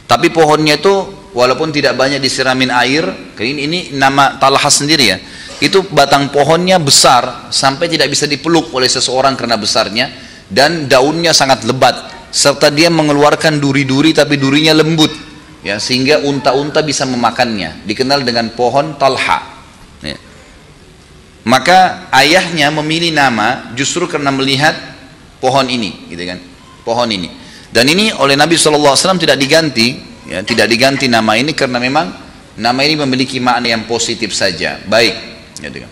tapi 0.10 0.34
pohonnya 0.34 0.82
itu 0.82 1.06
walaupun 1.38 1.70
tidak 1.70 1.94
banyak 1.94 2.18
disiramin 2.18 2.74
air 2.74 3.06
ini, 3.38 3.70
ini 3.70 3.80
nama 3.94 4.42
Talha 4.42 4.66
sendiri 4.66 5.06
ya. 5.06 5.22
Itu 5.62 5.86
batang 5.86 6.34
pohonnya 6.34 6.82
besar 6.82 7.54
sampai 7.54 7.86
tidak 7.86 8.10
bisa 8.10 8.26
dipeluk 8.26 8.74
oleh 8.74 8.90
seseorang 8.90 9.38
karena 9.38 9.54
besarnya 9.54 10.10
dan 10.50 10.90
daunnya 10.90 11.30
sangat 11.30 11.62
lebat. 11.62 12.10
Serta 12.34 12.74
dia 12.74 12.90
mengeluarkan 12.90 13.62
duri-duri 13.62 14.14
tapi 14.14 14.42
durinya 14.42 14.74
lembut 14.74 15.14
ya 15.62 15.78
sehingga 15.78 16.26
unta-unta 16.26 16.82
bisa 16.82 17.06
memakannya. 17.06 17.86
Dikenal 17.86 18.26
dengan 18.26 18.50
pohon 18.58 18.98
talha. 18.98 19.62
Ya. 20.00 20.16
maka 21.44 22.08
ayahnya 22.16 22.72
memilih 22.72 23.12
nama 23.12 23.76
justru 23.76 24.08
karena 24.08 24.32
melihat 24.32 24.74
pohon 25.38 25.68
ini 25.70 26.10
gitu 26.10 26.24
kan? 26.24 26.40
Pohon 26.88 27.10
ini 27.12 27.39
dan 27.70 27.86
ini 27.86 28.10
oleh 28.18 28.34
Nabi 28.34 28.58
SAW 28.58 28.98
tidak 29.22 29.38
diganti 29.38 29.94
ya, 30.26 30.42
tidak 30.42 30.66
diganti 30.66 31.06
nama 31.06 31.38
ini 31.38 31.54
karena 31.54 31.78
memang 31.78 32.08
nama 32.58 32.80
ini 32.82 32.98
memiliki 32.98 33.38
makna 33.38 33.70
yang 33.70 33.86
positif 33.86 34.34
saja. 34.34 34.82
Baik. 34.90 35.14
Gitu. 35.62 35.86
Kan. 35.86 35.92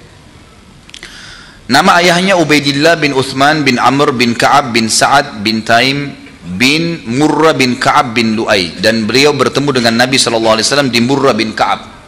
Nama 1.68 1.92
ayahnya 2.02 2.34
Ubaidillah 2.40 2.98
bin 2.98 3.14
Uthman 3.14 3.62
bin 3.62 3.78
Amr 3.78 4.16
bin 4.16 4.34
Ka'ab 4.34 4.74
bin 4.74 4.90
Sa'ad 4.90 5.44
bin 5.44 5.62
Taim 5.62 6.16
bin 6.58 7.04
Murrah 7.06 7.54
bin 7.54 7.78
Ka'ab 7.78 8.18
bin 8.18 8.34
Lu'ay. 8.34 8.80
Dan 8.80 9.06
beliau 9.06 9.36
bertemu 9.38 9.70
dengan 9.76 9.94
Nabi 10.02 10.16
SAW 10.18 10.90
di 10.90 11.00
Murrah 11.04 11.36
bin 11.36 11.54
Ka'ab. 11.54 12.00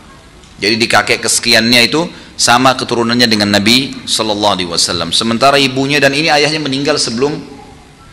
Jadi 0.59 0.75
di 0.75 0.87
kakek 0.89 1.23
kesekiannya 1.23 1.81
itu 1.87 2.01
sama 2.39 2.73
keturunannya 2.79 3.27
dengan 3.27 3.51
Nabi 3.51 4.07
SAW 4.07 5.11
sementara 5.11 5.59
ibunya 5.59 5.99
dan 5.99 6.15
ini 6.15 6.31
ayahnya 6.31 6.63
meninggal 6.63 6.95
sebelum 6.95 7.35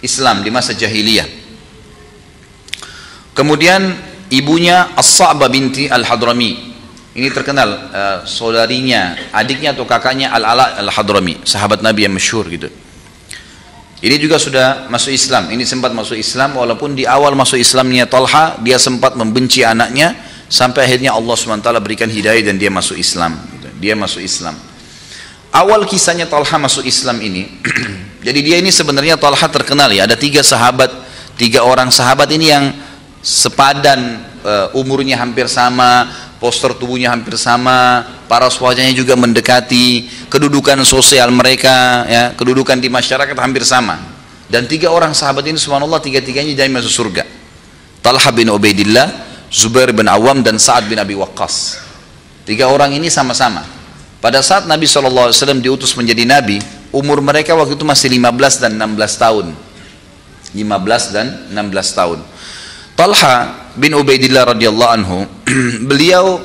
Islam 0.03 0.43
di 0.43 0.51
masa 0.51 0.75
jahiliyah 0.75 1.46
kemudian 3.37 3.93
ibunya 4.33 4.97
As-Sa'bah 4.97 5.53
binti 5.53 5.87
Al-Hadrami 5.87 6.77
ini 7.17 7.33
terkenal 7.33 7.69
uh, 7.97 8.19
saudarinya, 8.29 9.17
adiknya 9.33 9.73
atau 9.73 9.89
kakaknya 9.89 10.29
Al-Ala 10.37 10.77
Al-Hadrami, 10.85 11.41
sahabat 11.49 11.81
Nabi 11.81 12.05
yang 12.05 12.13
masyhur 12.13 12.45
gitu. 12.45 12.69
Ini 14.05 14.21
juga 14.21 14.37
sudah 14.37 14.93
masuk 14.93 15.17
Islam. 15.17 15.49
Ini 15.49 15.65
sempat 15.65 15.97
masuk 15.97 16.21
Islam 16.21 16.61
walaupun 16.61 16.93
di 16.93 17.09
awal 17.09 17.33
masuk 17.33 17.57
Islamnya 17.57 18.05
Talha 18.05 18.61
dia 18.61 18.77
sempat 18.77 19.17
membenci 19.17 19.65
anaknya 19.65 20.13
sampai 20.53 20.85
akhirnya 20.85 21.17
Allah 21.17 21.33
SWT 21.33 21.65
berikan 21.81 22.05
hidayah 22.13 22.45
dan 22.45 22.61
dia 22.61 22.69
masuk 22.69 23.01
Islam. 23.01 23.41
Gitu. 23.57 23.69
Dia 23.81 23.97
masuk 23.97 24.21
Islam. 24.21 24.53
Awal 25.57 25.89
kisahnya 25.89 26.29
Talha 26.29 26.61
masuk 26.61 26.85
Islam 26.85 27.17
ini, 27.25 27.49
jadi 28.29 28.41
dia 28.45 28.57
ini 28.61 28.69
sebenarnya 28.69 29.17
Talha 29.17 29.49
terkenal 29.49 29.89
ya. 29.89 30.05
Ada 30.05 30.21
tiga 30.21 30.45
sahabat, 30.45 30.93
tiga 31.41 31.65
orang 31.65 31.89
sahabat 31.89 32.29
ini 32.29 32.53
yang 32.53 32.77
sepadan 33.27 34.23
uh, 34.47 34.79
umurnya 34.79 35.19
hampir 35.19 35.51
sama, 35.51 36.07
poster 36.39 36.71
tubuhnya 36.79 37.11
hampir 37.11 37.35
sama, 37.35 38.07
paras 38.31 38.55
wajahnya 38.55 38.95
juga 38.95 39.19
mendekati, 39.19 40.07
kedudukan 40.31 40.79
sosial 40.87 41.35
mereka, 41.35 42.07
ya, 42.07 42.25
kedudukan 42.39 42.79
di 42.79 42.87
masyarakat 42.87 43.35
hampir 43.35 43.67
sama. 43.67 43.99
Dan 44.47 44.71
tiga 44.71 44.95
orang 44.95 45.11
sahabat 45.11 45.43
ini 45.51 45.59
subhanallah 45.59 45.99
tiga-tiganya 45.99 46.55
jadi 46.55 46.71
masuk 46.71 47.11
surga. 47.11 47.27
Talha 47.99 48.31
bin 48.31 48.47
Ubaidillah, 48.47 49.11
Zubair 49.51 49.91
bin 49.91 50.07
Awam 50.07 50.47
dan 50.47 50.63
Sa'ad 50.63 50.87
bin 50.87 50.95
Abi 51.03 51.19
Waqqas. 51.19 51.83
Tiga 52.47 52.71
orang 52.71 52.95
ini 52.95 53.11
sama-sama. 53.11 53.67
Pada 54.23 54.39
saat 54.39 54.71
Nabi 54.71 54.87
SAW 54.87 55.35
diutus 55.59 55.99
menjadi 55.99 56.23
Nabi, 56.23 56.63
umur 56.95 57.19
mereka 57.19 57.59
waktu 57.59 57.75
itu 57.75 57.83
masih 57.83 58.07
15 58.07 58.63
dan 58.63 58.79
16 58.79 59.19
tahun. 59.19 59.47
15 60.55 61.11
dan 61.11 61.27
16 61.51 61.99
tahun. 61.99 62.19
Talha 63.07 63.71
bin 63.79 63.95
Ubaidillah 63.95 64.51
radhiyallahu 64.51 64.91
anhu, 64.91 65.31
beliau 65.95 66.43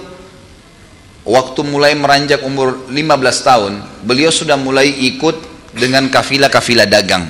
waktu 1.25 1.65
mulai 1.65 1.97
meranjak 1.97 2.45
umur 2.45 2.85
15 2.85 3.01
tahun, 3.41 3.73
beliau 4.05 4.29
sudah 4.29 4.61
mulai 4.61 4.93
ikut 5.09 5.41
dengan 5.73 6.05
kafilah-kafilah 6.05 6.85
dagang. 6.85 7.25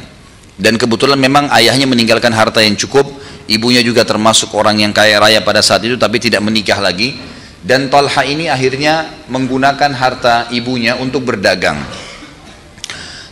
Dan 0.60 0.76
kebetulan 0.76 1.16
memang 1.16 1.48
ayahnya 1.48 1.88
meninggalkan 1.88 2.36
harta 2.36 2.60
yang 2.60 2.76
cukup, 2.76 3.08
ibunya 3.48 3.80
juga 3.80 4.04
termasuk 4.04 4.52
orang 4.52 4.84
yang 4.84 4.92
kaya 4.92 5.16
raya 5.16 5.40
pada 5.40 5.64
saat 5.64 5.88
itu 5.88 5.96
tapi 5.96 6.20
tidak 6.20 6.44
menikah 6.44 6.84
lagi. 6.84 7.16
Dan 7.64 7.88
Talha 7.88 8.28
ini 8.28 8.52
akhirnya 8.52 9.16
menggunakan 9.32 9.96
harta 9.96 10.52
ibunya 10.52 11.00
untuk 11.00 11.24
berdagang. 11.24 11.80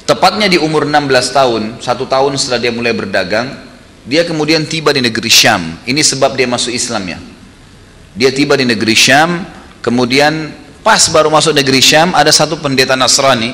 Tepatnya 0.07 0.47
di 0.47 0.55
umur 0.55 0.87
16 0.87 1.35
tahun, 1.35 1.63
satu 1.83 2.07
tahun 2.07 2.39
setelah 2.39 2.63
dia 2.63 2.71
mulai 2.71 2.95
berdagang, 2.95 3.68
dia 4.09 4.25
kemudian 4.25 4.65
tiba 4.65 4.89
di 4.89 5.05
negeri 5.05 5.29
Syam. 5.29 5.77
Ini 5.85 6.01
sebab 6.01 6.33
dia 6.33 6.49
masuk 6.49 6.73
Islam 6.73 7.05
ya. 7.05 7.21
Dia 8.17 8.33
tiba 8.33 8.57
di 8.57 8.65
negeri 8.65 8.97
Syam, 8.97 9.45
kemudian 9.85 10.49
pas 10.81 11.05
baru 11.13 11.29
masuk 11.29 11.53
negeri 11.53 11.77
Syam 11.77 12.17
ada 12.17 12.33
satu 12.33 12.57
pendeta 12.57 12.97
Nasrani 12.97 13.53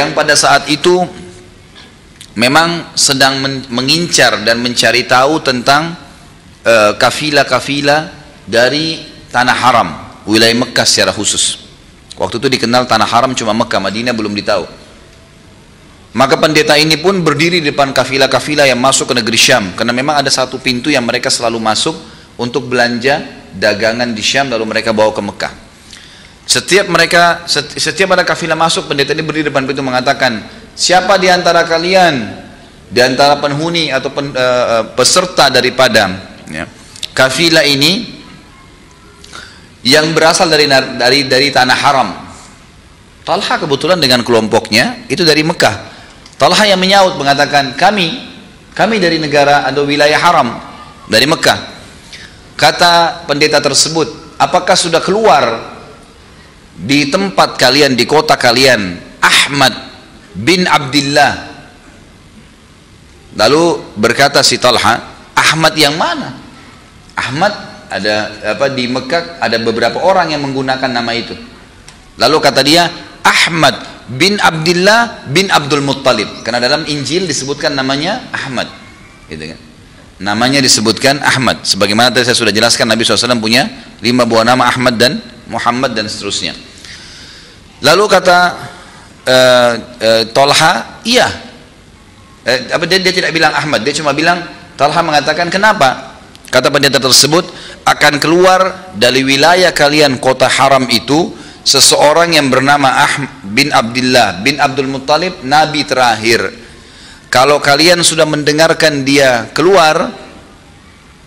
yang 0.00 0.16
pada 0.16 0.32
saat 0.32 0.72
itu 0.72 1.04
memang 2.32 2.96
sedang 2.96 3.44
mengincar 3.68 4.40
dan 4.40 4.64
mencari 4.64 5.04
tahu 5.04 5.44
tentang 5.44 6.00
uh, 6.64 6.96
kafilah-kafilah 6.96 8.08
dari 8.48 9.04
tanah 9.28 9.52
haram, 9.68 9.88
wilayah 10.24 10.64
Mekah 10.64 10.88
secara 10.88 11.12
khusus. 11.12 11.68
Waktu 12.16 12.40
itu 12.40 12.48
dikenal 12.56 12.88
tanah 12.88 13.04
haram 13.04 13.36
cuma 13.36 13.52
Mekah, 13.52 13.84
Madinah 13.84 14.16
belum 14.16 14.32
ditahu. 14.32 14.87
Maka 16.18 16.34
pendeta 16.34 16.74
ini 16.74 16.98
pun 16.98 17.22
berdiri 17.22 17.62
di 17.62 17.70
depan 17.70 17.94
kafilah-kafilah 17.94 18.66
yang 18.66 18.82
masuk 18.82 19.14
ke 19.14 19.22
negeri 19.22 19.38
Syam 19.38 19.70
karena 19.78 19.94
memang 19.94 20.18
ada 20.18 20.26
satu 20.26 20.58
pintu 20.58 20.90
yang 20.90 21.06
mereka 21.06 21.30
selalu 21.30 21.62
masuk 21.62 21.94
untuk 22.34 22.66
belanja 22.66 23.22
dagangan 23.54 24.10
di 24.10 24.18
Syam 24.18 24.50
lalu 24.50 24.66
mereka 24.66 24.90
bawa 24.90 25.14
ke 25.14 25.22
Mekah. 25.22 25.52
Setiap 26.42 26.90
mereka 26.90 27.46
setiap 27.78 28.18
ada 28.18 28.26
kafilah 28.26 28.58
masuk 28.58 28.90
pendeta 28.90 29.14
ini 29.14 29.22
berdiri 29.22 29.46
di 29.46 29.48
depan 29.54 29.62
pintu 29.62 29.78
mengatakan, 29.86 30.42
"Siapa 30.74 31.22
di 31.22 31.30
antara 31.30 31.62
kalian 31.62 32.34
di 32.90 32.98
antara 32.98 33.38
penghuni 33.38 33.94
atau 33.94 34.10
pen, 34.10 34.34
uh, 34.34 34.90
peserta 34.98 35.54
daripada 35.54 36.08
ya, 36.50 36.66
kafilah 37.14 37.62
ini 37.62 38.18
yang 39.86 40.10
berasal 40.10 40.50
dari 40.50 40.66
dari 40.98 41.30
dari 41.30 41.48
tanah 41.54 41.78
haram. 41.78 42.08
Talha 43.22 43.54
kebetulan 43.60 44.02
dengan 44.02 44.26
kelompoknya 44.26 45.06
itu 45.06 45.22
dari 45.22 45.46
Mekah. 45.46 45.87
Talha 46.38 46.64
yang 46.70 46.78
menyaut 46.78 47.18
mengatakan 47.18 47.74
kami 47.74 48.30
kami 48.72 49.02
dari 49.02 49.18
negara 49.18 49.66
atau 49.66 49.82
wilayah 49.82 50.18
haram 50.22 50.54
dari 51.10 51.26
Mekah. 51.26 51.76
Kata 52.54 53.26
pendeta 53.26 53.58
tersebut, 53.58 54.38
apakah 54.38 54.78
sudah 54.78 55.02
keluar 55.02 55.74
di 56.78 57.10
tempat 57.10 57.58
kalian 57.58 57.98
di 57.98 58.06
kota 58.06 58.38
kalian 58.38 59.02
Ahmad 59.18 59.74
bin 60.34 60.66
Abdullah? 60.70 61.50
Lalu 63.34 63.94
berkata 63.98 64.42
si 64.46 64.62
Talha, 64.62 64.94
Ahmad 65.34 65.74
yang 65.74 65.98
mana? 65.98 66.38
Ahmad 67.18 67.52
ada 67.88 68.30
apa 68.54 68.68
di 68.70 68.84
Mekah 68.86 69.40
ada 69.40 69.56
beberapa 69.58 69.98
orang 70.04 70.30
yang 70.30 70.44
menggunakan 70.44 70.92
nama 70.92 71.08
itu 71.16 71.32
lalu 72.20 72.36
kata 72.38 72.60
dia 72.60 72.84
Ahmad 73.24 73.80
bin 74.08 74.40
Abdullah 74.40 75.28
bin 75.28 75.52
Abdul 75.52 75.84
Muttalib. 75.84 76.42
Karena 76.42 76.58
dalam 76.58 76.88
Injil 76.88 77.28
disebutkan 77.28 77.76
namanya 77.76 78.32
Ahmad. 78.32 78.68
Gitu 79.28 79.54
kan? 79.54 79.58
Namanya 80.18 80.58
disebutkan 80.64 81.20
Ahmad. 81.20 81.62
Sebagaimana 81.62 82.10
tadi 82.10 82.26
saya 82.26 82.36
sudah 82.36 82.50
jelaskan 82.50 82.88
Nabi 82.88 83.04
SAW 83.04 83.38
punya 83.38 83.68
lima 84.00 84.24
buah 84.24 84.42
nama 84.42 84.66
Ahmad 84.66 84.96
dan 84.96 85.20
Muhammad 85.46 85.94
dan 85.94 86.08
seterusnya. 86.08 86.56
Lalu 87.84 88.04
kata 88.10 88.38
uh, 89.28 89.72
uh, 89.78 90.22
Tolha 90.34 91.04
iya. 91.06 91.28
Uh, 92.42 92.60
apa 92.74 92.84
dia, 92.88 92.98
dia 92.98 93.14
tidak 93.14 93.30
bilang 93.30 93.54
Ahmad 93.54 93.86
dia 93.86 93.94
cuma 93.94 94.10
bilang 94.16 94.42
Talha 94.78 95.02
mengatakan 95.02 95.50
kenapa? 95.50 96.14
Kata 96.48 96.70
pendeta 96.70 97.02
tersebut 97.02 97.44
akan 97.82 98.22
keluar 98.22 98.94
dari 98.94 99.26
wilayah 99.26 99.74
kalian 99.74 100.16
kota 100.22 100.46
haram 100.46 100.86
itu 100.86 101.34
seseorang 101.68 102.32
yang 102.32 102.48
bernama 102.48 102.88
Ahmad 103.04 103.32
bin 103.44 103.68
Abdullah 103.68 104.40
bin 104.40 104.56
Abdul 104.56 104.88
Muttalib 104.88 105.44
nabi 105.44 105.84
terakhir. 105.84 106.48
Kalau 107.28 107.60
kalian 107.60 108.00
sudah 108.00 108.24
mendengarkan 108.24 109.04
dia 109.04 109.52
keluar 109.52 110.08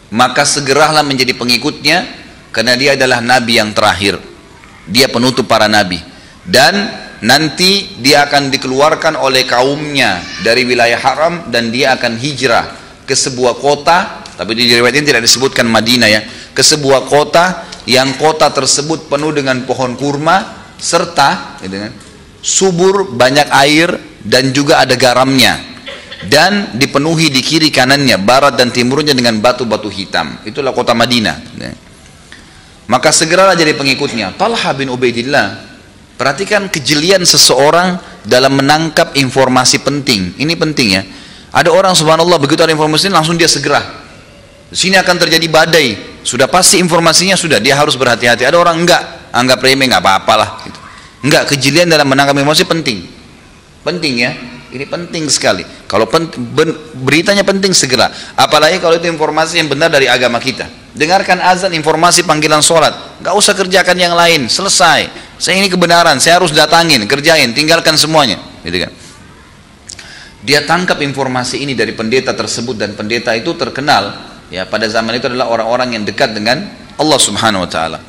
maka 0.10 0.42
segeralah 0.42 1.06
menjadi 1.06 1.38
pengikutnya 1.38 1.98
karena 2.50 2.74
dia 2.74 2.98
adalah 2.98 3.22
nabi 3.22 3.62
yang 3.62 3.70
terakhir. 3.70 4.18
Dia 4.90 5.14
penutup 5.14 5.46
para 5.46 5.70
nabi. 5.70 6.02
Dan 6.42 6.90
nanti 7.22 8.02
dia 8.02 8.26
akan 8.26 8.50
dikeluarkan 8.50 9.14
oleh 9.14 9.46
kaumnya 9.46 10.26
dari 10.42 10.66
wilayah 10.66 10.98
haram 10.98 11.54
dan 11.54 11.70
dia 11.70 11.94
akan 11.94 12.18
hijrah 12.18 12.66
ke 13.06 13.14
sebuah 13.14 13.62
kota 13.62 14.26
tapi 14.42 14.58
di 14.58 14.66
riwayat 14.74 14.98
ini 14.98 15.06
tidak 15.06 15.22
disebutkan 15.22 15.70
Madinah 15.70 16.10
ya 16.10 16.26
ke 16.50 16.66
sebuah 16.66 17.06
kota 17.06 17.71
yang 17.90 18.14
kota 18.18 18.54
tersebut 18.54 19.10
penuh 19.10 19.34
dengan 19.34 19.66
pohon 19.66 19.98
kurma 19.98 20.70
serta 20.78 21.62
gitu 21.62 21.78
kan, 21.78 21.94
subur 22.42 23.14
banyak 23.14 23.48
air 23.54 23.90
dan 24.22 24.50
juga 24.54 24.82
ada 24.82 24.98
garamnya. 24.98 25.70
Dan 26.22 26.78
dipenuhi 26.78 27.34
di 27.34 27.42
kiri 27.42 27.74
kanannya 27.74 28.22
barat 28.22 28.54
dan 28.54 28.70
timurnya 28.70 29.18
dengan 29.18 29.42
batu-batu 29.42 29.90
hitam. 29.90 30.38
Itulah 30.46 30.70
kota 30.70 30.94
Madinah 30.94 31.38
gitu. 31.42 31.66
maka 32.86 33.10
segeralah 33.10 33.58
jadi 33.58 33.74
pengikutnya. 33.74 34.38
Talha 34.38 34.70
bin 34.78 34.94
Ubaidillah 34.94 35.58
perhatikan 36.22 36.70
kejelian 36.70 37.26
seseorang 37.26 37.98
dalam 38.22 38.54
menangkap 38.54 39.18
informasi 39.18 39.82
penting. 39.82 40.38
Ini 40.38 40.54
penting 40.54 40.88
ya. 40.94 41.02
Ada 41.58 41.74
orang 41.74 41.98
subhanallah 41.98 42.38
begitu 42.38 42.62
ada 42.62 42.70
informasi 42.70 43.10
ini 43.10 43.18
langsung 43.18 43.34
dia 43.34 43.50
segera. 43.50 43.82
Sini 44.70 45.02
akan 45.02 45.16
terjadi 45.18 45.50
badai 45.50 46.11
sudah 46.22 46.48
pasti 46.48 46.78
informasinya 46.78 47.34
sudah 47.34 47.58
dia 47.58 47.78
harus 47.78 47.98
berhati-hati. 47.98 48.46
Ada 48.46 48.58
orang 48.58 48.86
enggak 48.86 49.02
anggap 49.34 49.60
remeh 49.62 49.90
enggak 49.90 50.02
apa-apalah 50.04 50.62
gitu. 50.66 50.80
enggak 51.22 51.44
kejelian 51.54 51.90
dalam 51.90 52.08
menangkap 52.10 52.34
informasi 52.38 52.66
penting. 52.66 53.06
Penting 53.82 54.14
ya 54.22 54.32
ini 54.72 54.88
penting 54.88 55.28
sekali. 55.28 55.68
Kalau 55.84 56.08
penting, 56.08 56.40
beritanya 57.04 57.44
penting 57.44 57.76
segera. 57.76 58.08
Apalagi 58.40 58.80
kalau 58.80 58.96
itu 58.96 59.12
informasi 59.12 59.60
yang 59.60 59.68
benar 59.68 59.92
dari 59.92 60.08
agama 60.08 60.40
kita. 60.40 60.64
Dengarkan 60.96 61.44
azan 61.44 61.76
informasi 61.76 62.24
panggilan 62.24 62.64
sholat. 62.64 63.20
Enggak 63.20 63.36
usah 63.36 63.54
kerjakan 63.54 63.98
yang 64.00 64.16
lain 64.16 64.48
selesai. 64.48 65.12
Saya 65.36 65.60
ini 65.60 65.68
kebenaran 65.68 66.22
saya 66.22 66.40
harus 66.40 66.54
datangin 66.56 67.04
kerjain 67.10 67.52
tinggalkan 67.52 67.98
semuanya 67.98 68.40
gitu 68.64 68.88
kan. 68.88 68.92
Dia 70.42 70.66
tangkap 70.66 70.98
informasi 71.04 71.62
ini 71.62 71.78
dari 71.78 71.94
pendeta 71.94 72.34
tersebut 72.34 72.74
dan 72.74 72.98
pendeta 72.98 73.36
itu 73.38 73.54
terkenal 73.54 74.31
ya 74.52 74.68
pada 74.68 74.86
zaman 74.92 75.18
itu 75.18 75.32
adalah 75.32 75.48
orang-orang 75.48 75.96
yang 75.98 76.04
dekat 76.04 76.36
dengan 76.36 76.68
Allah 77.00 77.20
Subhanahu 77.20 77.66
wa 77.66 77.72
taala. 77.72 78.00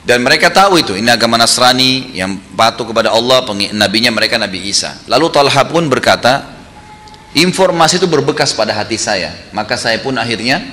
Dan 0.00 0.24
mereka 0.24 0.48
tahu 0.48 0.80
itu, 0.80 0.96
ini 0.96 1.12
agama 1.12 1.36
Nasrani 1.36 2.16
yang 2.16 2.40
patuh 2.56 2.88
kepada 2.88 3.12
Allah, 3.12 3.44
nabinya 3.76 4.08
mereka 4.08 4.40
Nabi 4.40 4.72
Isa. 4.72 4.96
Lalu 5.04 5.28
Talha 5.28 5.62
pun 5.68 5.92
berkata, 5.92 6.56
informasi 7.36 8.00
itu 8.00 8.08
berbekas 8.08 8.56
pada 8.56 8.72
hati 8.72 8.96
saya, 8.96 9.28
maka 9.52 9.76
saya 9.76 10.00
pun 10.00 10.16
akhirnya 10.16 10.64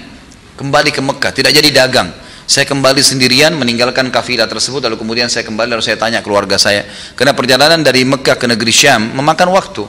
kembali 0.56 0.96
ke 0.96 1.04
Mekah, 1.04 1.32
tidak 1.36 1.52
jadi 1.52 1.70
dagang. 1.76 2.08
Saya 2.48 2.64
kembali 2.64 3.04
sendirian 3.04 3.52
meninggalkan 3.60 4.08
kafilah 4.08 4.48
tersebut. 4.48 4.80
Lalu 4.80 4.96
kemudian 4.96 5.28
saya 5.28 5.44
kembali 5.44 5.68
lalu 5.68 5.84
saya 5.84 6.00
tanya 6.00 6.24
keluarga 6.24 6.56
saya. 6.56 6.88
Karena 7.12 7.36
perjalanan 7.36 7.84
dari 7.84 8.08
Mekah 8.08 8.40
ke 8.40 8.48
negeri 8.48 8.72
Syam 8.72 9.12
memakan 9.12 9.52
waktu. 9.52 9.84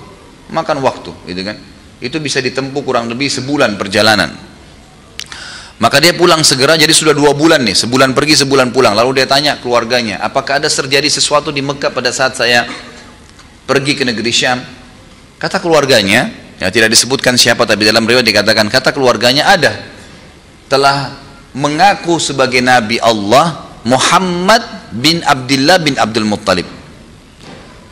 Makan 0.50 0.82
waktu 0.82 1.14
gitu 1.30 1.40
kan. 1.46 1.54
Itu 2.02 2.18
bisa 2.18 2.42
ditempuh 2.42 2.82
kurang 2.82 3.06
lebih 3.06 3.30
sebulan 3.30 3.78
perjalanan 3.78 4.47
maka 5.78 6.02
dia 6.02 6.10
pulang 6.10 6.42
segera, 6.42 6.74
jadi 6.74 6.90
sudah 6.90 7.14
dua 7.14 7.30
bulan 7.38 7.62
nih, 7.62 7.78
sebulan 7.78 8.10
pergi, 8.10 8.42
sebulan 8.42 8.74
pulang. 8.74 8.98
Lalu 8.98 9.22
dia 9.22 9.26
tanya 9.30 9.62
keluarganya, 9.62 10.18
apakah 10.18 10.58
ada 10.58 10.66
terjadi 10.66 11.06
sesuatu 11.06 11.54
di 11.54 11.62
Mekah 11.62 11.94
pada 11.94 12.10
saat 12.10 12.34
saya 12.34 12.66
pergi 13.62 13.94
ke 13.94 14.02
negeri 14.02 14.34
Syam? 14.34 14.58
Kata 15.38 15.62
keluarganya, 15.62 16.34
ya 16.58 16.66
tidak 16.74 16.90
disebutkan 16.90 17.38
siapa, 17.38 17.62
tapi 17.62 17.86
dalam 17.86 18.02
riwayat 18.02 18.26
dikatakan, 18.26 18.66
kata 18.66 18.90
keluarganya 18.90 19.46
ada. 19.54 19.72
Telah 20.66 21.14
mengaku 21.54 22.18
sebagai 22.18 22.58
Nabi 22.58 22.98
Allah 22.98 23.70
Muhammad 23.86 24.90
bin 24.90 25.22
Abdullah 25.22 25.78
bin 25.78 25.94
Abdul 25.94 26.26
Muttalib. 26.26 26.66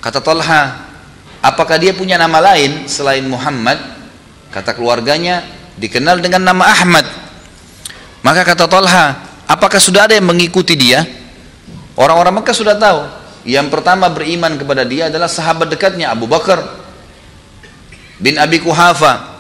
Kata 0.03 0.18
Talha, 0.18 0.90
apakah 1.38 1.79
dia 1.79 1.94
punya 1.94 2.18
nama 2.18 2.42
lain 2.42 2.90
selain 2.90 3.22
Muhammad? 3.31 3.79
Kata 4.51 4.75
keluarganya, 4.75 5.46
dikenal 5.79 6.18
dengan 6.18 6.42
nama 6.42 6.66
Ahmad. 6.66 7.25
Maka 8.26 8.42
kata 8.42 8.66
Talha, 8.66 9.22
apakah 9.46 9.78
sudah 9.78 10.10
ada 10.10 10.18
yang 10.18 10.26
mengikuti 10.26 10.74
dia? 10.74 11.06
Orang-orang 11.94 12.42
Mekah 12.42 12.56
sudah 12.58 12.74
tahu. 12.74 13.06
Yang 13.46 13.70
pertama 13.70 14.10
beriman 14.10 14.58
kepada 14.58 14.82
dia 14.82 15.06
adalah 15.06 15.30
sahabat 15.30 15.70
dekatnya 15.70 16.10
Abu 16.10 16.26
Bakar 16.26 16.58
bin 18.18 18.34
Abi 18.34 18.58
Kuhafa. 18.58 19.38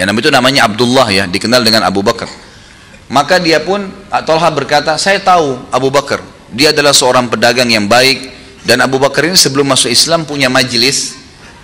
Yang 0.00 0.06
nama 0.08 0.18
itu 0.24 0.30
namanya 0.32 0.60
Abdullah 0.72 1.06
ya, 1.12 1.28
dikenal 1.28 1.60
dengan 1.60 1.84
Abu 1.84 2.00
Bakar. 2.00 2.32
Maka 3.12 3.36
dia 3.36 3.60
pun 3.60 3.84
Talha 4.08 4.48
berkata, 4.48 4.96
saya 4.96 5.20
tahu 5.20 5.60
Abu 5.68 5.92
Bakar. 5.92 6.24
Dia 6.48 6.72
adalah 6.72 6.96
seorang 6.96 7.28
pedagang 7.28 7.68
yang 7.68 7.84
baik 7.92 8.32
dan 8.64 8.80
Abu 8.80 8.96
Bakar 8.96 9.28
ini 9.28 9.36
sebelum 9.36 9.68
masuk 9.68 9.92
Islam 9.92 10.24
punya 10.24 10.48
majelis 10.48 11.21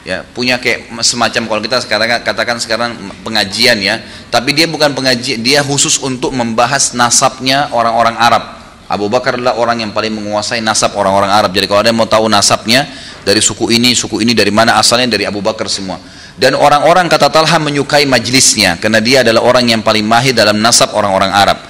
ya 0.09 0.25
punya 0.25 0.57
kayak 0.57 0.89
semacam 1.05 1.43
kalau 1.45 1.61
kita 1.61 1.85
sekarang 1.85 2.09
katakan 2.25 2.57
sekarang 2.57 2.97
pengajian 3.21 3.77
ya 3.77 4.01
tapi 4.33 4.57
dia 4.57 4.65
bukan 4.65 4.97
pengajian 4.97 5.45
dia 5.45 5.61
khusus 5.61 6.01
untuk 6.01 6.33
membahas 6.33 6.97
nasabnya 6.97 7.69
orang-orang 7.77 8.17
Arab. 8.17 8.57
Abu 8.89 9.13
Bakar 9.13 9.37
adalah 9.37 9.61
orang 9.61 9.85
yang 9.85 9.93
paling 9.93 10.17
menguasai 10.17 10.65
nasab 10.65 10.97
orang-orang 10.97 11.29
Arab. 11.29 11.53
Jadi 11.53 11.69
kalau 11.69 11.85
ada 11.85 11.93
yang 11.93 12.01
mau 12.01 12.09
tahu 12.09 12.25
nasabnya 12.25 12.89
dari 13.21 13.45
suku 13.45 13.69
ini 13.69 13.93
suku 13.93 14.25
ini 14.25 14.33
dari 14.33 14.49
mana 14.49 14.81
asalnya 14.81 15.13
dari 15.13 15.29
Abu 15.29 15.45
Bakar 15.45 15.69
semua. 15.69 16.01
Dan 16.41 16.57
orang-orang 16.57 17.05
kata 17.13 17.29
Talha 17.29 17.61
menyukai 17.61 18.09
majlisnya 18.09 18.81
karena 18.81 19.05
dia 19.05 19.21
adalah 19.21 19.45
orang 19.45 19.69
yang 19.69 19.85
paling 19.85 20.09
mahir 20.09 20.33
dalam 20.33 20.57
nasab 20.57 20.97
orang-orang 20.97 21.37
Arab. 21.37 21.61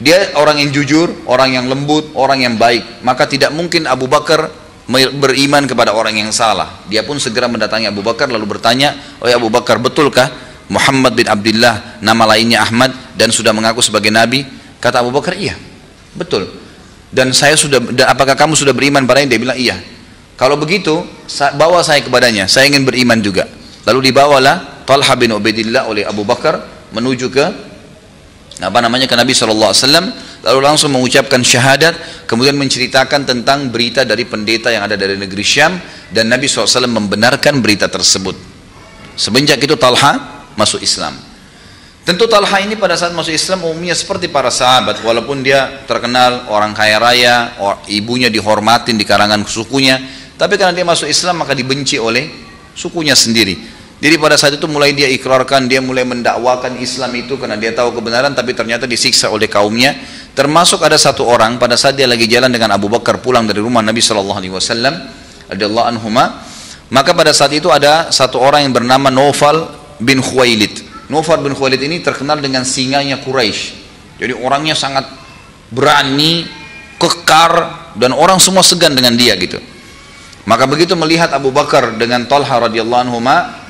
Dia 0.00 0.32
orang 0.40 0.64
yang 0.64 0.72
jujur, 0.72 1.28
orang 1.28 1.60
yang 1.60 1.68
lembut, 1.68 2.16
orang 2.16 2.40
yang 2.40 2.56
baik. 2.56 3.04
Maka 3.04 3.28
tidak 3.28 3.52
mungkin 3.52 3.84
Abu 3.84 4.08
Bakar 4.08 4.48
beriman 4.94 5.66
kepada 5.66 5.90
orang 5.90 6.14
yang 6.14 6.30
salah. 6.30 6.82
Dia 6.86 7.02
pun 7.02 7.18
segera 7.18 7.50
mendatangi 7.50 7.90
Abu 7.90 8.06
Bakar 8.06 8.30
lalu 8.30 8.56
bertanya, 8.56 9.18
"Oh 9.18 9.26
ya 9.26 9.36
Abu 9.36 9.50
Bakar, 9.50 9.82
betulkah 9.82 10.30
Muhammad 10.70 11.18
bin 11.18 11.26
Abdullah 11.26 11.98
nama 12.02 12.22
lainnya 12.34 12.62
Ahmad 12.62 12.94
dan 13.18 13.34
sudah 13.34 13.50
mengaku 13.50 13.82
sebagai 13.82 14.14
nabi?" 14.14 14.46
Kata 14.78 15.02
Abu 15.02 15.10
Bakar, 15.10 15.34
"Iya." 15.34 15.58
Betul. 16.14 16.48
Dan 17.10 17.34
saya 17.34 17.58
sudah 17.58 17.82
dan 17.92 18.06
apakah 18.14 18.38
kamu 18.38 18.54
sudah 18.54 18.70
beriman 18.70 19.02
padanya? 19.04 19.34
Dia 19.34 19.40
bilang, 19.42 19.58
"Iya." 19.58 19.76
Kalau 20.36 20.60
begitu, 20.60 21.00
bawa 21.56 21.80
saya 21.80 22.04
kepadanya. 22.04 22.44
Saya 22.44 22.68
ingin 22.68 22.84
beriman 22.84 23.18
juga. 23.24 23.48
Lalu 23.88 24.12
dibawalah 24.12 24.84
Talha 24.84 25.14
bin 25.16 25.32
Ubaidillah 25.32 25.88
oleh 25.88 26.04
Abu 26.04 26.22
Bakar 26.28 26.60
menuju 26.92 27.32
ke 27.32 27.44
apa 28.56 28.78
namanya 28.80 29.04
ke 29.08 29.16
Nabi 29.16 29.32
SAW 29.36 29.72
lalu 30.46 30.60
langsung 30.62 30.94
mengucapkan 30.94 31.42
syahadat 31.42 32.24
kemudian 32.30 32.54
menceritakan 32.54 33.26
tentang 33.26 33.66
berita 33.74 34.06
dari 34.06 34.22
pendeta 34.22 34.70
yang 34.70 34.86
ada 34.86 34.94
dari 34.94 35.18
negeri 35.18 35.42
Syam 35.42 35.74
dan 36.14 36.30
Nabi 36.30 36.46
SAW 36.46 36.86
membenarkan 36.86 37.58
berita 37.58 37.90
tersebut. 37.90 38.38
Semenjak 39.18 39.58
itu 39.58 39.74
Talha 39.74 40.46
masuk 40.54 40.78
Islam. 40.78 41.18
Tentu 42.06 42.30
Talha 42.30 42.62
ini 42.62 42.78
pada 42.78 42.94
saat 42.94 43.10
masuk 43.10 43.34
Islam 43.34 43.66
umumnya 43.66 43.98
seperti 43.98 44.30
para 44.30 44.46
sahabat 44.46 45.02
walaupun 45.02 45.42
dia 45.42 45.82
terkenal 45.90 46.46
orang 46.54 46.70
kaya 46.70 47.02
raya 47.02 47.58
ibunya 47.90 48.30
dihormatin 48.30 48.94
di 48.94 49.02
kalangan 49.02 49.42
sukunya 49.42 49.98
tapi 50.38 50.54
karena 50.54 50.70
dia 50.70 50.86
masuk 50.86 51.10
Islam 51.10 51.42
maka 51.42 51.58
dibenci 51.58 51.98
oleh 51.98 52.30
sukunya 52.78 53.18
sendiri 53.18 53.58
jadi 53.96 54.20
pada 54.20 54.36
saat 54.36 54.60
itu 54.60 54.68
mulai 54.68 54.92
dia 54.92 55.08
ikrarkan, 55.08 55.72
dia 55.72 55.80
mulai 55.80 56.04
mendakwakan 56.04 56.76
Islam 56.76 57.16
itu 57.16 57.40
karena 57.40 57.56
dia 57.56 57.72
tahu 57.72 57.96
kebenaran 57.96 58.36
tapi 58.36 58.52
ternyata 58.52 58.84
disiksa 58.84 59.32
oleh 59.32 59.48
kaumnya. 59.48 59.96
Termasuk 60.36 60.84
ada 60.84 61.00
satu 61.00 61.24
orang 61.24 61.56
pada 61.56 61.80
saat 61.80 61.96
dia 61.96 62.04
lagi 62.04 62.28
jalan 62.28 62.52
dengan 62.52 62.76
Abu 62.76 62.92
Bakar 62.92 63.24
pulang 63.24 63.48
dari 63.48 63.64
rumah 63.64 63.80
Nabi 63.80 64.04
Shallallahu 64.04 64.36
Alaihi 64.36 64.52
Wasallam, 64.52 64.94
radhiyallahu 65.48 65.86
anhuma, 65.96 66.44
maka 66.92 67.16
pada 67.16 67.32
saat 67.32 67.56
itu 67.56 67.72
ada 67.72 68.12
satu 68.12 68.36
orang 68.36 68.68
yang 68.68 68.76
bernama 68.76 69.08
Nofal 69.08 69.64
bin 69.96 70.20
Khuwailid. 70.20 71.08
Nofal 71.08 71.40
bin 71.40 71.56
Khuwailid 71.56 71.80
ini 71.80 72.04
terkenal 72.04 72.36
dengan 72.44 72.68
singanya 72.68 73.16
Quraisy. 73.24 73.88
Jadi 74.20 74.36
orangnya 74.36 74.76
sangat 74.76 75.08
berani, 75.72 76.44
kekar 77.00 77.52
dan 77.96 78.12
orang 78.12 78.36
semua 78.36 78.60
segan 78.60 78.92
dengan 78.92 79.16
dia 79.16 79.32
gitu. 79.40 79.56
Maka 80.46 80.64
begitu 80.70 80.94
melihat 80.94 81.34
Abu 81.34 81.50
Bakar 81.50 81.98
dengan 81.98 82.22
Talha 82.30 82.70
radhiyallahu 82.70 83.02
anhu 83.10 83.18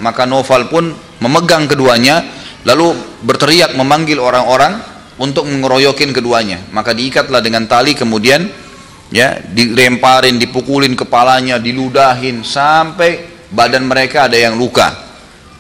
maka 0.05 0.29
Nofal 0.29 0.69
pun 0.69 0.93
memegang 1.25 1.65
keduanya 1.65 2.21
lalu 2.69 2.93
berteriak 3.25 3.73
memanggil 3.73 4.21
orang-orang 4.21 4.77
untuk 5.17 5.49
mengeroyokin 5.49 6.13
keduanya. 6.13 6.61
Maka 6.77 6.93
diikatlah 6.93 7.41
dengan 7.41 7.65
tali 7.65 7.97
kemudian 7.97 8.45
ya 9.09 9.41
dilemparin, 9.41 10.37
dipukulin 10.37 10.93
kepalanya, 10.93 11.57
diludahin 11.57 12.45
sampai 12.45 13.25
badan 13.49 13.89
mereka 13.89 14.29
ada 14.29 14.37
yang 14.37 14.61
luka. 14.61 14.93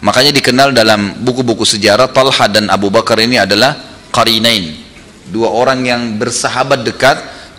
Makanya 0.04 0.36
dikenal 0.36 0.76
dalam 0.76 1.24
buku-buku 1.24 1.64
sejarah 1.64 2.12
Talha 2.12 2.46
dan 2.52 2.68
Abu 2.68 2.92
Bakar 2.92 3.16
ini 3.24 3.40
adalah 3.40 3.72
qarinain. 4.12 4.84
Dua 5.32 5.48
orang 5.48 5.80
yang 5.82 6.02
bersahabat 6.20 6.84
dekat 6.84 7.16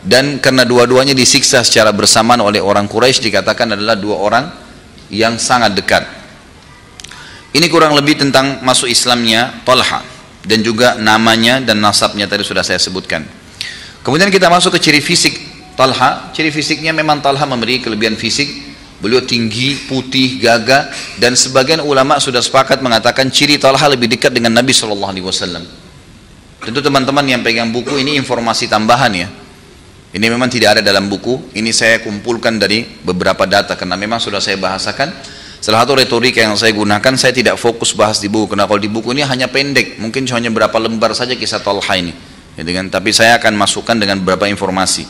dan 0.07 0.39
karena 0.39 0.63
dua-duanya 0.63 1.11
disiksa 1.11 1.67
secara 1.67 1.91
bersamaan 1.91 2.39
oleh 2.39 2.63
orang 2.63 2.87
Quraisy 2.87 3.19
dikatakan 3.27 3.75
adalah 3.75 3.99
dua 3.99 4.15
orang 4.15 4.45
yang 5.11 5.35
sangat 5.35 5.75
dekat. 5.75 6.07
Ini 7.51 7.67
kurang 7.67 7.91
lebih 7.91 8.15
tentang 8.15 8.63
masuk 8.63 8.87
Islamnya 8.87 9.67
Talha 9.67 9.99
dan 10.47 10.63
juga 10.63 10.95
namanya 10.95 11.59
dan 11.59 11.83
nasabnya 11.83 12.23
tadi 12.23 12.47
sudah 12.47 12.63
saya 12.63 12.79
sebutkan. 12.79 13.27
Kemudian 13.99 14.31
kita 14.31 14.47
masuk 14.47 14.79
ke 14.79 14.87
ciri 14.87 15.03
fisik 15.03 15.35
Talha. 15.75 16.31
Ciri 16.31 16.55
fisiknya 16.55 16.95
memang 16.95 17.19
Talha 17.19 17.43
memiliki 17.43 17.91
kelebihan 17.91 18.15
fisik. 18.15 18.47
Beliau 18.97 19.21
tinggi, 19.21 19.77
putih, 19.91 20.41
gagah 20.41 20.89
dan 21.21 21.37
sebagian 21.37 21.85
ulama 21.85 22.17
sudah 22.17 22.41
sepakat 22.41 22.79
mengatakan 22.79 23.27
ciri 23.27 23.59
Talha 23.59 23.91
lebih 23.91 24.07
dekat 24.07 24.31
dengan 24.31 24.55
Nabi 24.55 24.71
Wasallam. 24.73 25.67
Tentu 26.63 26.79
teman-teman 26.79 27.21
yang 27.27 27.43
pegang 27.43 27.69
buku 27.69 27.93
ini 28.01 28.17
informasi 28.17 28.65
tambahan 28.71 29.13
ya 29.13 29.29
ini 30.15 30.25
memang 30.31 30.47
tidak 30.47 30.79
ada 30.79 30.81
dalam 30.81 31.11
buku, 31.11 31.51
ini 31.59 31.75
saya 31.75 31.99
kumpulkan 31.99 32.55
dari 32.55 32.87
beberapa 33.03 33.43
data 33.43 33.75
karena 33.75 33.99
memang 33.99 34.23
sudah 34.23 34.39
saya 34.39 34.55
bahasakan. 34.55 35.11
Salah 35.59 35.83
satu 35.83 35.99
retorika 35.99 36.39
yang 36.39 36.55
saya 36.55 36.71
gunakan, 36.71 37.13
saya 37.19 37.33
tidak 37.35 37.59
fokus 37.59 37.91
bahas 37.91 38.23
di 38.23 38.31
buku. 38.31 38.55
Karena 38.55 38.69
kalau 38.69 38.79
di 38.79 38.87
buku 38.87 39.11
ini 39.11 39.25
hanya 39.27 39.51
pendek, 39.51 39.99
mungkin 39.99 40.23
hanya 40.29 40.47
berapa 40.47 40.77
lembar 40.79 41.11
saja 41.11 41.35
kisah 41.35 41.59
Tolha 41.59 41.93
ini. 41.97 42.13
Ya, 42.55 42.63
dengan, 42.63 42.87
tapi 42.87 43.11
saya 43.11 43.35
akan 43.35 43.57
masukkan 43.59 43.97
dengan 43.99 44.23
beberapa 44.23 44.47
informasi. 44.47 45.03